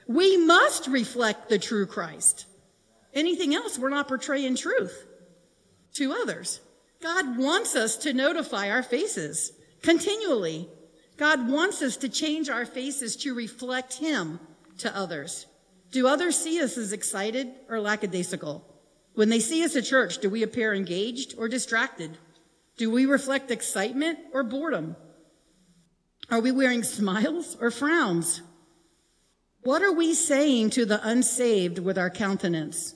We 0.07 0.37
must 0.37 0.87
reflect 0.87 1.49
the 1.49 1.59
true 1.59 1.87
Christ. 1.87 2.45
Anything 3.14 3.55
else, 3.55 3.79
we're 3.79 3.88
not 3.88 4.07
portraying 4.07 4.55
truth 4.55 5.07
to 5.95 6.12
others. 6.12 6.61
God 7.01 7.38
wants 7.38 7.75
us 7.75 7.97
to 7.99 8.12
notify 8.12 8.68
our 8.68 8.83
faces 8.83 9.53
continually. 9.81 10.68
God 11.16 11.49
wants 11.49 11.81
us 11.81 11.97
to 11.99 12.11
change 12.11 12.51
our 12.51 12.66
faces 12.66 13.16
to 13.16 13.35
reflect 13.35 13.95
Him 13.95 14.38
to 14.79 14.95
others? 14.95 15.47
Do 15.90 16.09
others 16.09 16.37
see 16.37 16.61
us 16.61 16.77
as 16.77 16.92
excited 16.92 17.51
or 17.71 17.81
lackadaisical? 17.81 18.62
When 19.14 19.31
they 19.31 19.40
see 19.40 19.64
us 19.64 19.75
at 19.75 19.85
church, 19.85 20.18
do 20.18 20.29
we 20.29 20.42
appear 20.42 20.75
engaged 20.75 21.35
or 21.38 21.49
distracted? 21.49 22.18
Do 22.77 22.90
we 22.90 23.07
reflect 23.07 23.51
excitement 23.51 24.18
or 24.35 24.42
boredom? 24.42 24.97
Are 26.31 26.41
we 26.41 26.51
wearing 26.51 26.83
smiles 26.83 27.57
or 27.61 27.71
frowns? 27.71 28.43
What 29.63 29.83
are 29.83 29.93
we 29.93 30.15
saying 30.15 30.71
to 30.71 30.85
the 30.85 31.07
unsaved 31.07 31.79
with 31.79 31.99
our 31.99 32.11
countenance? 32.11 32.95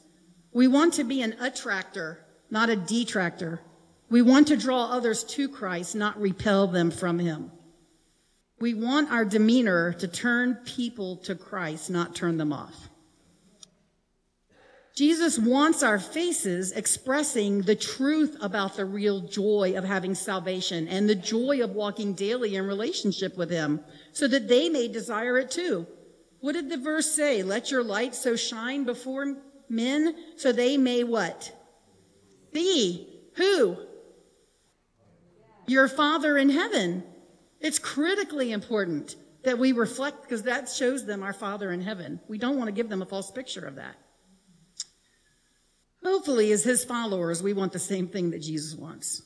We 0.53 0.69
want 0.69 0.95
to 0.95 1.05
be 1.05 1.23
an 1.23 1.35
attractor, 1.41 2.25
not 2.51 2.71
a 2.71 2.77
detractor. 2.77 3.61
We 4.09 4.23
want 4.23 4.49
to 4.49 4.57
draw 4.57 4.91
others 4.91 5.23
to 5.25 5.49
Christ, 5.49 5.95
not 5.95 6.21
repel 6.21 6.67
them 6.67 6.91
from 6.91 7.19
him. 7.19 7.53
We 8.59 8.73
want 8.73 9.11
our 9.11 9.25
demeanor 9.25 9.93
to 9.95 10.09
turn 10.09 10.55
people 10.65 11.19
to 11.19 11.35
Christ, 11.35 11.91
not 11.91 12.15
turn 12.15 12.39
them 12.39 12.53
off. 12.53 12.89
Jesus 14.97 15.39
wants 15.39 15.83
our 15.83 15.99
faces 15.99 16.73
expressing 16.73 17.61
the 17.61 17.77
truth 17.77 18.35
about 18.41 18.77
the 18.77 18.87
real 18.87 19.21
joy 19.21 19.75
of 19.77 19.85
having 19.85 20.15
salvation 20.15 20.89
and 20.89 21.07
the 21.07 21.15
joy 21.15 21.63
of 21.63 21.73
walking 21.73 22.15
daily 22.15 22.57
in 22.57 22.67
relationship 22.67 23.37
with 23.37 23.51
Him 23.51 23.81
so 24.13 24.27
that 24.27 24.49
they 24.49 24.71
may 24.71 24.89
desire 24.89 25.37
it 25.37 25.51
too. 25.51 25.87
What 26.41 26.53
did 26.53 26.71
the 26.71 26.79
verse 26.79 27.11
say? 27.11 27.43
Let 27.43 27.71
your 27.71 27.85
light 27.85 28.15
so 28.15 28.37
shine 28.37 28.85
before 28.85 29.37
men 29.69 30.15
so 30.37 30.51
they 30.51 30.79
may 30.79 31.05
what? 31.05 31.53
See. 32.55 33.13
Who? 33.35 33.77
Your 35.67 35.89
Father 35.89 36.39
in 36.39 36.49
heaven. 36.49 37.05
It's 37.61 37.79
critically 37.79 38.51
important 38.51 39.17
that 39.45 39.59
we 39.59 39.73
reflect 39.73 40.23
because 40.23 40.45
that 40.45 40.71
shows 40.71 41.05
them 41.05 41.23
our 41.23 41.35
Father 41.35 41.71
in 41.71 41.83
heaven. 41.83 42.19
We 42.29 42.39
don't 42.39 42.57
want 42.57 42.69
to 42.69 42.73
give 42.73 42.89
them 42.89 43.03
a 43.03 43.07
false 43.07 43.31
picture 43.31 43.67
of 43.67 43.75
that. 43.75 43.97
Hopefully, 46.07 46.53
as 46.53 46.63
his 46.63 46.85
followers, 46.85 47.43
we 47.43 47.53
want 47.53 47.73
the 47.73 47.81
same 47.81 48.07
thing 48.07 48.31
that 48.31 48.39
Jesus 48.39 48.79
wants. 48.79 49.23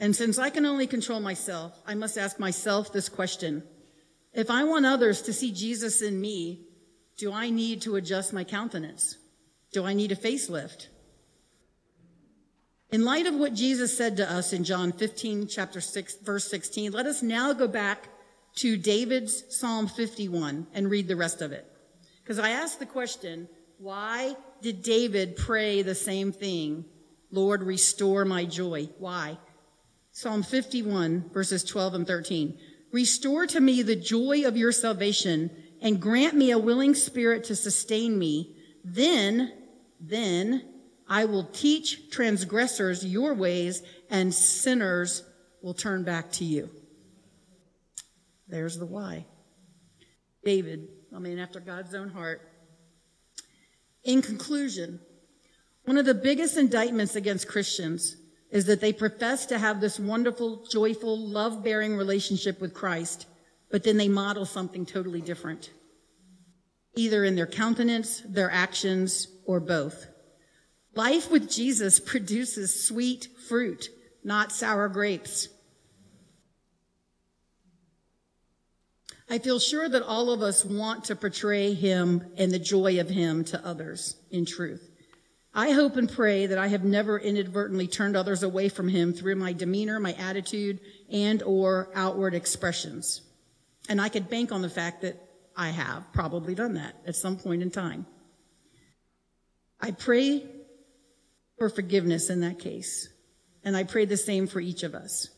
And 0.00 0.16
since 0.16 0.36
I 0.36 0.50
can 0.50 0.66
only 0.66 0.88
control 0.88 1.20
myself, 1.20 1.80
I 1.86 1.94
must 1.94 2.18
ask 2.18 2.40
myself 2.40 2.92
this 2.92 3.08
question. 3.08 3.62
If 4.32 4.50
I 4.50 4.64
want 4.64 4.84
others 4.84 5.22
to 5.22 5.32
see 5.32 5.52
Jesus 5.52 6.02
in 6.02 6.20
me, 6.20 6.66
do 7.16 7.32
I 7.32 7.50
need 7.50 7.82
to 7.82 7.94
adjust 7.94 8.32
my 8.32 8.42
countenance? 8.42 9.16
Do 9.72 9.84
I 9.84 9.94
need 9.94 10.10
a 10.10 10.16
facelift? 10.16 10.88
In 12.90 13.04
light 13.04 13.26
of 13.26 13.36
what 13.36 13.54
Jesus 13.54 13.96
said 13.96 14.16
to 14.16 14.28
us 14.28 14.52
in 14.52 14.64
John 14.64 14.90
15, 14.90 15.46
chapter 15.46 15.80
6, 15.80 16.16
verse 16.16 16.50
16, 16.50 16.90
let 16.90 17.06
us 17.06 17.22
now 17.22 17.52
go 17.52 17.68
back 17.68 18.08
to 18.56 18.76
David's 18.76 19.56
Psalm 19.56 19.86
51 19.86 20.66
and 20.74 20.90
read 20.90 21.06
the 21.06 21.14
rest 21.14 21.42
of 21.42 21.52
it. 21.52 21.64
Because 22.24 22.40
I 22.40 22.50
asked 22.50 22.80
the 22.80 22.86
question, 22.86 23.48
why 23.78 24.36
did 24.62 24.82
David 24.82 25.36
pray 25.36 25.82
the 25.82 25.94
same 25.94 26.32
thing? 26.32 26.84
Lord, 27.30 27.62
restore 27.62 28.24
my 28.24 28.44
joy. 28.44 28.88
Why? 28.98 29.38
Psalm 30.12 30.42
51, 30.42 31.30
verses 31.32 31.64
12 31.64 31.94
and 31.94 32.06
13. 32.06 32.58
Restore 32.92 33.46
to 33.48 33.60
me 33.60 33.82
the 33.82 33.96
joy 33.96 34.46
of 34.46 34.56
your 34.56 34.70
salvation 34.70 35.50
and 35.82 36.00
grant 36.00 36.34
me 36.34 36.52
a 36.52 36.58
willing 36.58 36.94
spirit 36.94 37.44
to 37.44 37.56
sustain 37.56 38.16
me. 38.18 38.56
Then, 38.84 39.52
then 40.00 40.62
I 41.08 41.24
will 41.24 41.44
teach 41.44 42.10
transgressors 42.10 43.04
your 43.04 43.34
ways 43.34 43.82
and 44.08 44.32
sinners 44.32 45.24
will 45.62 45.74
turn 45.74 46.04
back 46.04 46.30
to 46.32 46.44
you. 46.44 46.70
There's 48.46 48.78
the 48.78 48.86
why. 48.86 49.26
David, 50.44 50.88
I 51.14 51.18
mean, 51.18 51.38
after 51.38 51.58
God's 51.58 51.94
own 51.94 52.10
heart, 52.10 52.42
in 54.04 54.22
conclusion, 54.22 55.00
one 55.84 55.98
of 55.98 56.06
the 56.06 56.14
biggest 56.14 56.56
indictments 56.56 57.16
against 57.16 57.48
Christians 57.48 58.16
is 58.50 58.66
that 58.66 58.80
they 58.80 58.92
profess 58.92 59.46
to 59.46 59.58
have 59.58 59.80
this 59.80 59.98
wonderful, 59.98 60.64
joyful, 60.70 61.18
love 61.18 61.64
bearing 61.64 61.96
relationship 61.96 62.60
with 62.60 62.72
Christ, 62.72 63.26
but 63.70 63.82
then 63.82 63.96
they 63.96 64.08
model 64.08 64.46
something 64.46 64.86
totally 64.86 65.20
different, 65.20 65.70
either 66.94 67.24
in 67.24 67.34
their 67.34 67.46
countenance, 67.46 68.22
their 68.26 68.50
actions, 68.50 69.28
or 69.46 69.58
both. 69.58 70.06
Life 70.94 71.30
with 71.30 71.50
Jesus 71.50 71.98
produces 71.98 72.86
sweet 72.86 73.28
fruit, 73.48 73.88
not 74.22 74.52
sour 74.52 74.88
grapes. 74.88 75.48
I 79.28 79.38
feel 79.38 79.58
sure 79.58 79.88
that 79.88 80.02
all 80.02 80.30
of 80.30 80.42
us 80.42 80.64
want 80.64 81.04
to 81.04 81.16
portray 81.16 81.72
him 81.74 82.24
and 82.36 82.52
the 82.52 82.58
joy 82.58 83.00
of 83.00 83.08
him 83.08 83.44
to 83.46 83.66
others 83.66 84.16
in 84.30 84.44
truth. 84.44 84.90
I 85.54 85.70
hope 85.70 85.96
and 85.96 86.10
pray 86.10 86.46
that 86.46 86.58
I 86.58 86.66
have 86.66 86.84
never 86.84 87.18
inadvertently 87.18 87.86
turned 87.86 88.16
others 88.16 88.42
away 88.42 88.68
from 88.68 88.88
him 88.88 89.12
through 89.12 89.36
my 89.36 89.52
demeanor, 89.52 90.00
my 90.00 90.12
attitude, 90.14 90.80
and 91.10 91.42
or 91.42 91.90
outward 91.94 92.34
expressions. 92.34 93.22
And 93.88 94.00
I 94.00 94.08
could 94.08 94.28
bank 94.28 94.50
on 94.50 94.62
the 94.62 94.68
fact 94.68 95.02
that 95.02 95.22
I 95.56 95.70
have 95.70 96.12
probably 96.12 96.54
done 96.54 96.74
that 96.74 96.96
at 97.06 97.14
some 97.14 97.36
point 97.36 97.62
in 97.62 97.70
time. 97.70 98.06
I 99.80 99.92
pray 99.92 100.44
for 101.58 101.68
forgiveness 101.68 102.30
in 102.30 102.40
that 102.40 102.58
case. 102.58 103.08
And 103.62 103.76
I 103.76 103.84
pray 103.84 104.04
the 104.04 104.16
same 104.16 104.46
for 104.46 104.60
each 104.60 104.82
of 104.82 104.94
us. 104.94 105.28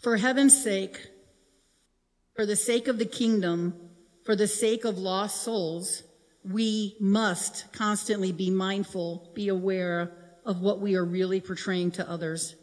For 0.00 0.16
heaven's 0.16 0.62
sake, 0.62 0.98
for 2.34 2.46
the 2.46 2.56
sake 2.56 2.88
of 2.88 2.98
the 2.98 3.06
kingdom, 3.06 3.74
for 4.24 4.36
the 4.36 4.46
sake 4.46 4.84
of 4.84 4.98
lost 4.98 5.42
souls, 5.42 6.02
we 6.44 6.96
must 7.00 7.72
constantly 7.72 8.32
be 8.32 8.50
mindful, 8.50 9.30
be 9.34 9.48
aware 9.48 10.12
of 10.44 10.60
what 10.60 10.80
we 10.80 10.96
are 10.96 11.04
really 11.04 11.40
portraying 11.40 11.90
to 11.92 12.10
others. 12.10 12.56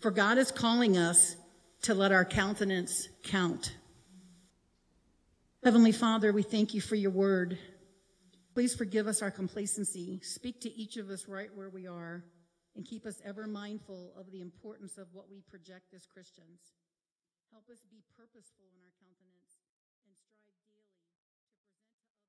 For 0.00 0.10
God 0.10 0.38
is 0.38 0.50
calling 0.50 0.96
us 0.96 1.36
to 1.82 1.94
let 1.94 2.12
our 2.12 2.24
countenance 2.24 3.08
count. 3.24 3.76
Heavenly 5.64 5.92
Father, 5.92 6.32
we 6.32 6.42
thank 6.42 6.72
you 6.72 6.80
for 6.80 6.94
your 6.94 7.10
word. 7.10 7.58
Please 8.54 8.74
forgive 8.74 9.06
us 9.06 9.22
our 9.22 9.30
complacency. 9.30 10.20
Speak 10.22 10.60
to 10.62 10.72
each 10.72 10.96
of 10.96 11.10
us 11.10 11.28
right 11.28 11.50
where 11.54 11.68
we 11.68 11.86
are 11.86 12.24
and 12.76 12.86
keep 12.86 13.04
us 13.04 13.20
ever 13.24 13.46
mindful 13.46 14.12
of 14.16 14.30
the 14.30 14.40
importance 14.40 14.98
of 14.98 15.08
what 15.12 15.28
we 15.30 15.42
project 15.50 15.92
as 15.94 16.06
Christians. 16.06 16.60
Help 17.50 17.64
us 17.70 17.82
be 17.90 18.02
purposeful 18.16 18.66
in 18.72 18.82
our. 18.82 18.87